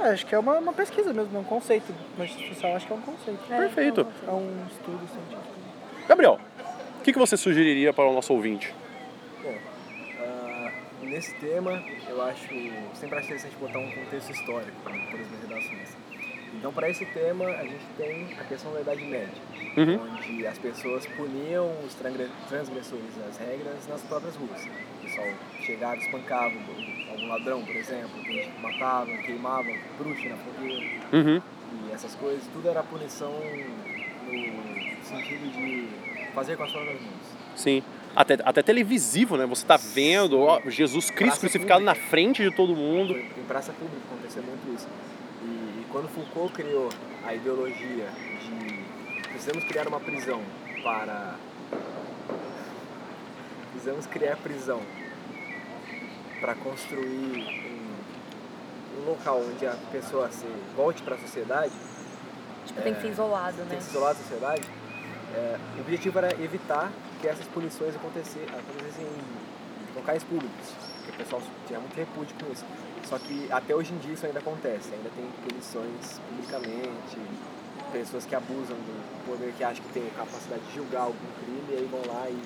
[0.00, 1.94] É, acho que é uma, uma pesquisa mesmo, é um conceito.
[2.18, 3.40] Mas social acho que é um conceito.
[3.48, 4.06] Perfeito.
[4.26, 5.52] É um estudo científico.
[6.08, 6.38] Gabriel,
[6.98, 8.74] o que, que você sugeriria para o nosso ouvinte?
[10.20, 10.70] Ah,
[11.02, 12.48] nesse tema, eu acho
[12.94, 15.96] sempre acho interessante botar um contexto histórico né, por as minhas redações.
[16.54, 19.32] Então, para esse tema, a gente tem a questão da Idade Média,
[19.76, 19.98] Uhum.
[20.02, 24.68] onde as pessoas puniam os transgre- transgressores das regras nas próprias ruas.
[25.12, 25.28] Pessoal
[25.60, 26.54] chegava, espancava
[27.10, 31.42] algum ladrão, por exemplo, que matavam, queimavam, bruxa na fogueira Uhum.
[31.86, 35.88] e essas coisas, tudo era punição no sentido de
[36.34, 37.12] fazer com as próprias mãos.
[37.54, 37.82] Sim.
[38.16, 39.44] Até, até televisivo, né?
[39.44, 42.10] Você tá vendo ó, Jesus Cristo Praça crucificado na pública.
[42.10, 43.12] frente de todo mundo.
[43.12, 44.88] Foi em praça pública acontecia muito isso.
[45.42, 46.88] E, e quando Foucault criou
[47.26, 48.08] a ideologia
[48.40, 50.40] de precisamos criar uma prisão
[50.82, 51.36] para
[53.72, 54.80] precisamos criar prisão
[56.42, 57.70] para construir
[58.98, 60.44] um, um local onde a pessoa se
[60.76, 61.72] volte para a sociedade,
[62.66, 63.66] Tipo, tem que ser isolado, né?
[63.70, 64.62] tem que se isolar da sociedade,
[65.34, 71.42] é, o objetivo era evitar que essas punições acontecessem em locais públicos, porque o pessoal
[71.66, 72.64] tinha muito repúdio com isso.
[73.04, 77.18] Só que até hoje em dia isso ainda acontece, ainda tem punições publicamente,
[77.92, 81.74] pessoas que abusam do poder, que acham que tem capacidade de julgar algum crime, e
[81.78, 82.40] aí vão lá e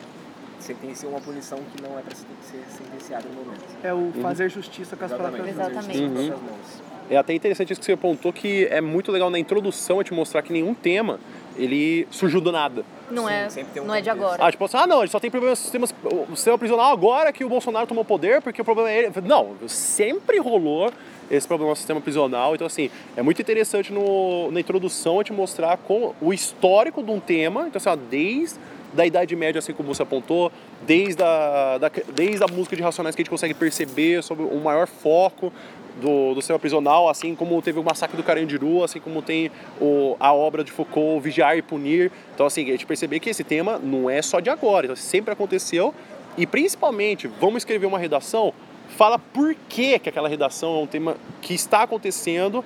[0.61, 3.65] sentenciam uma punição que não é para ser sentenciada no momento.
[3.83, 5.43] É o fazer justiça com as Exatamente.
[5.43, 5.87] próprias mãos.
[5.87, 6.33] Exatamente.
[6.33, 6.97] Uhum.
[7.09, 10.13] É até interessante isso que você apontou, que é muito legal na introdução é te
[10.13, 11.21] mostrar que nenhum tema
[11.57, 12.85] ele surgiu do nada.
[13.11, 14.45] Não Sim, é, sempre tem um não é de agora.
[14.45, 15.87] Ah, tipo assim, ah não, ele só tem problema no sistema,
[16.29, 19.13] o sistema prisional agora que o Bolsonaro tomou poder, porque o problema é ele.
[19.25, 20.93] Não, sempre rolou
[21.31, 22.55] esse problema no sistema prisional.
[22.55, 27.11] Então, assim, é muito interessante no, na introdução a te mostrar com o histórico de
[27.11, 27.67] um tema.
[27.69, 28.59] Então, assim, ó, desde
[28.97, 30.51] da Idade Média, assim como você apontou,
[30.87, 34.59] desde a, da, desde a música de Racionais que a gente consegue perceber sobre o
[34.59, 35.53] maior foco
[36.01, 40.17] do, do sistema prisional, assim como teve o massacre do Carandiru, assim como tem o,
[40.19, 42.11] a obra de Foucault, Vigiar e Punir.
[42.35, 45.33] Então, assim, a gente perceber que esse tema não é só de agora, então, sempre
[45.33, 45.95] aconteceu.
[46.37, 48.53] E principalmente, vamos escrever uma redação,
[48.89, 52.65] fala por que, que aquela redação é um tema que está acontecendo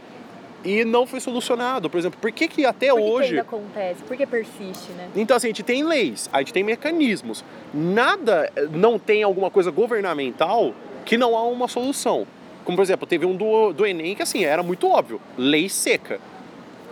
[0.65, 1.89] e não foi solucionado.
[1.89, 3.29] Por exemplo, por que, que até Por que que hoje.
[3.31, 4.03] ainda acontece?
[4.03, 5.09] Por que persiste, né?
[5.17, 7.45] Então, assim, a gente tem leis, a gente tem mecanismos.
[7.73, 12.27] Nada eh, não tem alguma coisa governamental que não há uma solução.
[12.65, 16.21] Como, por exemplo, teve um do, do Enem que, assim, era muito óbvio: lei seca.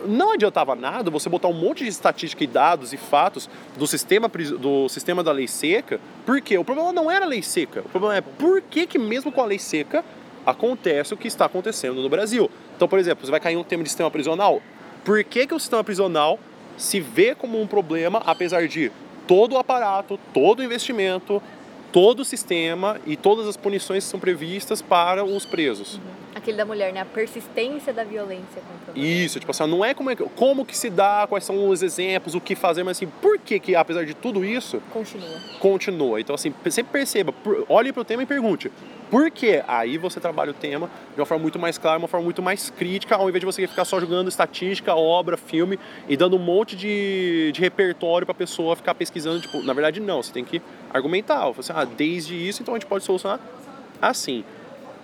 [0.05, 4.29] Não adiantava nada você botar um monte de estatística e dados e fatos do sistema,
[4.29, 7.81] do sistema da lei seca, porque o problema não era a lei seca.
[7.81, 10.03] O problema é por que, que mesmo com a lei seca,
[10.45, 12.49] acontece o que está acontecendo no Brasil.
[12.79, 14.61] Então, por exemplo, você vai cair um tema de sistema prisional.
[15.03, 16.39] Por que, que o sistema prisional
[16.77, 18.89] se vê como um problema, apesar de
[19.27, 21.43] todo o aparato, todo o investimento,
[21.91, 25.99] todo o sistema e todas as punições que são previstas para os presos?
[26.39, 27.01] Aquele da mulher, né?
[27.01, 29.05] A persistência da violência contra a mulher.
[29.07, 31.83] Isso, tipo assim, não é como, é que- como que se dá, quais são os
[31.83, 35.39] exemplos, o que fazer, mas assim, por que que, apesar de tudo isso, Continua.
[35.59, 36.19] continua?
[36.21, 37.33] Então, assim, sempre perceba,
[37.67, 38.71] olhe para o tema e pergunte,
[39.09, 39.63] por quê?
[39.67, 42.69] Aí você trabalha o tema de uma forma muito mais clara, uma forma muito mais
[42.69, 46.75] crítica, ao invés de você ficar só jogando estatística, obra, filme e dando um monte
[46.75, 49.41] de, de repertório para a pessoa ficar pesquisando.
[49.41, 50.61] Tipo, na verdade, não, você tem que
[50.93, 51.49] argumentar.
[51.51, 53.39] Você, ah, desde isso, então a gente pode solucionar
[54.01, 54.43] assim.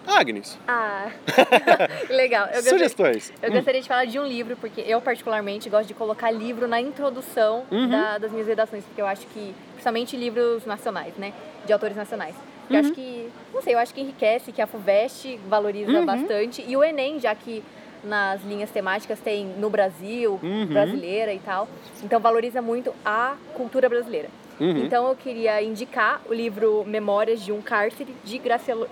[0.07, 1.09] Agnes, Ah,
[2.09, 2.45] legal.
[2.47, 3.33] Eu gostaria, sugestões.
[3.41, 6.79] eu gostaria de falar de um livro, porque eu particularmente gosto de colocar livro na
[6.79, 7.89] introdução Uhum.
[7.89, 11.33] da- das minhas redações, porque eu acho que, principalmente livros nacionais, né?
[11.65, 12.35] De autores nacionais.
[12.69, 12.79] Eu Uhum.
[12.81, 16.05] acho que, não sei, eu acho que enriquece, que a FUVEST valoriza Uhum.
[16.05, 16.63] bastante.
[16.67, 17.63] E o Enem, já que
[18.03, 20.67] nas linhas temáticas tem no Brasil, Uhum.
[20.67, 21.67] brasileira e tal.
[22.03, 24.29] Então valoriza muito a cultura brasileira.
[24.59, 24.85] Uhum.
[24.85, 28.41] Então eu queria indicar o livro Memórias de um Cárcere, de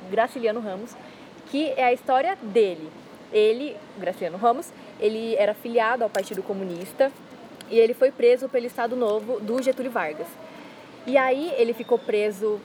[0.10, 0.96] Graciliano Ramos,
[1.50, 2.90] que é a história dele.
[3.32, 7.12] Ele, Graciliano Ramos, ele era filiado ao Partido Comunista
[7.70, 10.28] e ele foi preso pelo Estado Novo do Getúlio Vargas.
[11.08, 12.60] E aí ele ficou preso,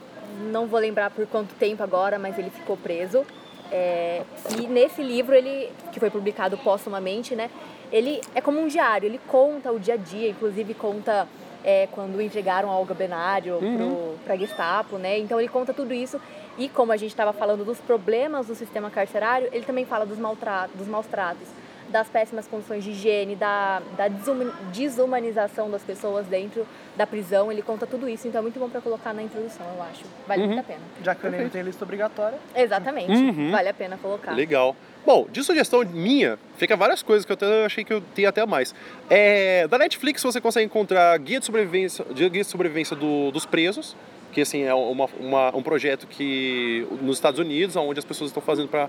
[0.51, 3.25] não vou lembrar por quanto tempo agora, mas ele ficou preso.
[3.71, 4.23] É,
[4.57, 7.49] e nesse livro, ele, que foi publicado póstumamente, né?
[7.91, 11.27] Ele é como um diário, ele conta o dia a dia, inclusive conta
[11.63, 14.15] é, quando entregaram a Olga Benário Uhum.
[14.25, 15.17] para Gestapo, né?
[15.19, 16.19] Então ele conta tudo isso.
[16.57, 20.17] E como a gente estava falando dos problemas do sistema carcerário, ele também fala dos,
[20.17, 21.47] maltra dos maus tratos,
[21.89, 27.51] das péssimas condições de higiene, da, da desuma- desumanização das pessoas dentro da prisão.
[27.51, 30.03] Ele conta tudo isso, então é muito bom para colocar na introdução, eu acho.
[30.27, 30.81] Vale muito a pena.
[31.03, 33.51] Já que o tem lista obrigatória, Exatamente, Uhum.
[33.51, 34.33] vale a pena colocar.
[34.33, 34.75] Legal.
[35.05, 38.45] Bom, de sugestão minha, fica várias coisas que eu até achei que eu tinha até
[38.45, 38.75] mais.
[39.09, 43.95] É, da Netflix você consegue encontrar guia de sobrevivência, guia de sobrevivência do- dos presos,
[44.31, 48.43] que assim é uma, uma- um projeto que nos Estados Unidos, onde as pessoas estão
[48.43, 48.87] fazendo para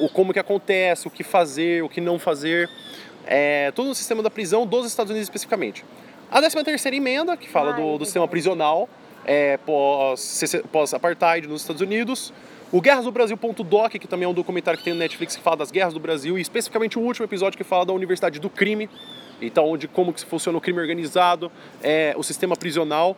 [0.00, 2.70] o como que acontece, o que fazer, o que não fazer,
[3.26, 5.84] é, todo o sistema da prisão dos Estados Unidos especificamente.
[6.30, 8.88] A 13 terceira emenda, que fala Ai, do, do sistema prisional
[9.26, 10.42] é, pós,
[10.72, 12.32] pós apartheid nos Estados Unidos
[12.70, 15.56] O Guerras do Brasil.doc, que também é um documentário que tem no Netflix que fala
[15.56, 18.90] das guerras do Brasil, e especificamente o último episódio que fala da Universidade do Crime,
[19.40, 21.50] então de como que funciona o crime organizado,
[21.82, 23.16] é, o sistema prisional.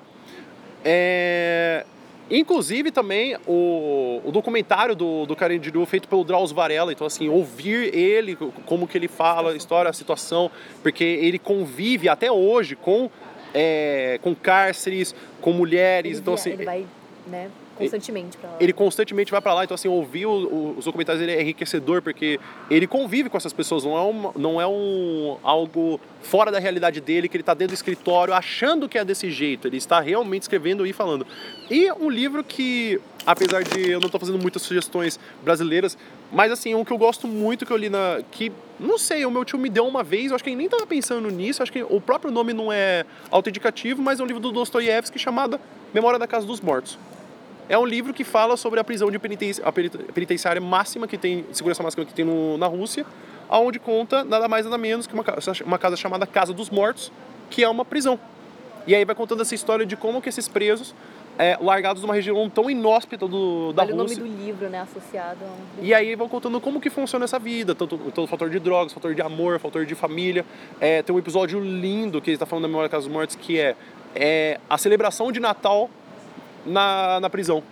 [0.85, 1.85] É,
[2.31, 7.93] Inclusive também o, o documentário do, do Carandiru feito pelo Drauzio Varela, então assim, ouvir
[7.93, 8.37] ele,
[8.67, 10.49] como que ele fala, a história, a situação,
[10.81, 13.11] porque ele convive até hoje com,
[13.53, 16.87] é, com cárceres, com mulheres, Ele então via- assim, vai,
[17.27, 17.51] né,
[17.85, 18.57] constantemente pra lá.
[18.61, 22.03] ele constantemente vai para lá, então assim, ouvir o- o- os documentários dele é enriquecedor,
[22.03, 22.39] porque
[22.71, 27.01] ele convive com essas pessoas, não é, uma, não é um, algo fora da realidade
[27.01, 30.43] dele, que ele está dentro do escritório achando que é desse jeito, ele está realmente
[30.43, 31.27] escrevendo e falando.
[31.71, 35.97] E um livro que, apesar de eu não estou fazendo muitas sugestões brasileiras,
[36.33, 38.23] mas assim, um que eu gosto muito, que eu li na...
[38.31, 40.67] que, não sei, o meu tio me deu uma vez, eu acho que ele nem
[40.67, 44.41] estava pensando nisso, acho que o próprio nome não é autoindicativo, mas é um livro
[44.41, 45.59] do Dostoiévski chamado
[45.93, 46.99] Memória da Casa dos Mortos.
[47.71, 49.21] É um livro que fala sobre a prisão de a
[49.73, 53.07] penit- penitenciária máxima que tem, segurança máxima que tem no- na Rússia,
[53.49, 55.25] aonde conta nada mais nada menos que uma,
[55.65, 57.13] uma casa chamada Casa dos Mortos,
[57.49, 58.19] que é uma prisão.
[58.89, 60.93] E aí vai contando essa história de como que esses presos,
[61.39, 64.81] é, largados numa região tão inóspita do, da Olha o nome Rússia, do livro, né,
[64.81, 65.85] associado a um...
[65.85, 68.93] e aí vão contando como que funciona essa vida, tanto, tanto o fator de drogas,
[68.93, 70.45] fator de amor, fator de família.
[70.81, 73.37] É, tem um episódio lindo que ele está falando da Memória da Casa dos Mortos,
[73.37, 73.77] que é,
[74.13, 75.89] é a celebração de Natal
[76.67, 77.63] na, na prisão.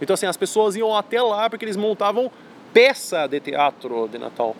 [0.00, 2.30] Então assim, as pessoas iam até lá porque eles montavam
[2.72, 4.54] peça de teatro de Natal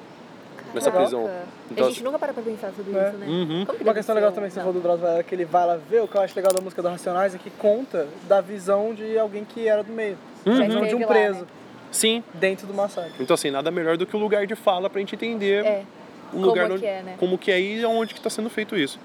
[0.75, 1.27] nessa prisão.
[1.27, 3.09] a Então, gente nunca para pra pensar sobre É.
[3.09, 3.27] isso, né?
[3.27, 3.67] Uhum.
[3.67, 4.67] Que Uma questão legal também que você não.
[4.67, 6.61] falou do Drauzio Varela, que ele vai lá ver, o que eu acho legal da
[6.61, 10.17] música do Racionais é que conta da visão de alguém que era do meio.
[10.47, 11.47] A visão de um lá, preso né?
[11.91, 12.23] Sim.
[12.35, 13.13] dentro do massacre.
[13.21, 15.83] Então assim, nada melhor do que o lugar de fala pra gente entender É.
[16.33, 17.15] o lugar Como onde, que é, né?
[17.19, 18.99] como que é e onde que está sendo feito isso.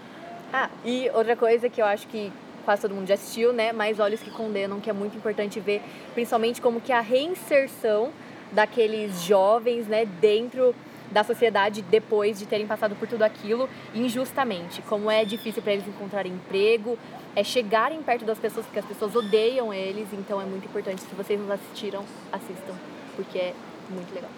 [0.54, 3.72] Ah, e outra coisa que eu acho que quase todo mundo já assistiu, né?
[3.72, 5.82] Mais Olhos que Condenam, que é muito importante ver,
[6.14, 8.12] principalmente como que a reinserção
[8.52, 10.76] daqueles jovens, né, dentro
[11.10, 14.82] da sociedade depois de terem passado por tudo aquilo injustamente.
[14.84, 16.98] Como é difícil para eles encontrarem emprego,
[17.36, 21.02] é chegarem perto das pessoas porque as pessoas odeiam eles, então é muito importante.
[21.02, 22.76] Se vocês não assistiram, assistam,
[23.16, 23.54] porque é
[23.90, 24.32] muito legal.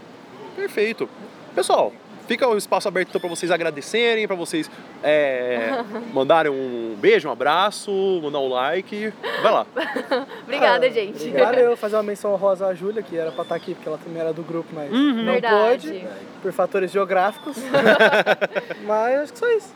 [0.55, 1.07] Perfeito.
[1.53, 1.93] Pessoal,
[2.28, 4.69] fica o espaço aberto então para vocês agradecerem, para vocês
[5.03, 7.91] é, mandarem um beijo, um abraço,
[8.24, 9.13] mandar um like.
[9.41, 9.65] Vai lá.
[10.43, 11.30] Obrigada, Ah, gente.
[11.32, 14.21] Valeu, fazer uma menção honrosa à Júlia, que era pra estar aqui, porque ela também
[14.21, 15.24] era do grupo, mas Uhum.
[15.24, 15.88] não Verdade.
[15.89, 16.07] pôde,
[16.41, 17.57] por fatores geográficos.
[18.86, 19.74] mas acho que só isso.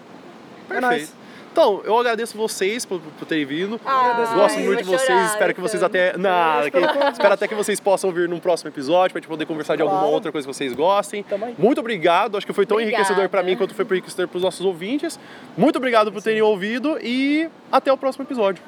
[0.70, 0.82] É Perfeito.
[0.82, 1.14] nóis.
[1.58, 3.82] Então, eu agradeço vocês por, por terem vindo.
[3.84, 6.16] Ai, Gosto muito de vocês, chorar, espero que vocês até.
[6.16, 9.76] Nada, que- espero até que vocês possam vir num próximo episódio pra gente poder conversar
[9.76, 10.14] de alguma Claro.
[10.14, 11.26] outra coisa que vocês gostem.
[11.58, 13.02] Muito obrigado, acho que foi tão Obrigada.
[13.02, 15.20] enriquecedor pra mim quanto foi enriquecedor pros nossos ouvintes.
[15.58, 18.62] Muito obrigado por terem ouvido e até o próximo episódio.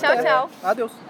[0.00, 0.50] Tchau, tchau.
[0.62, 1.05] Adeus.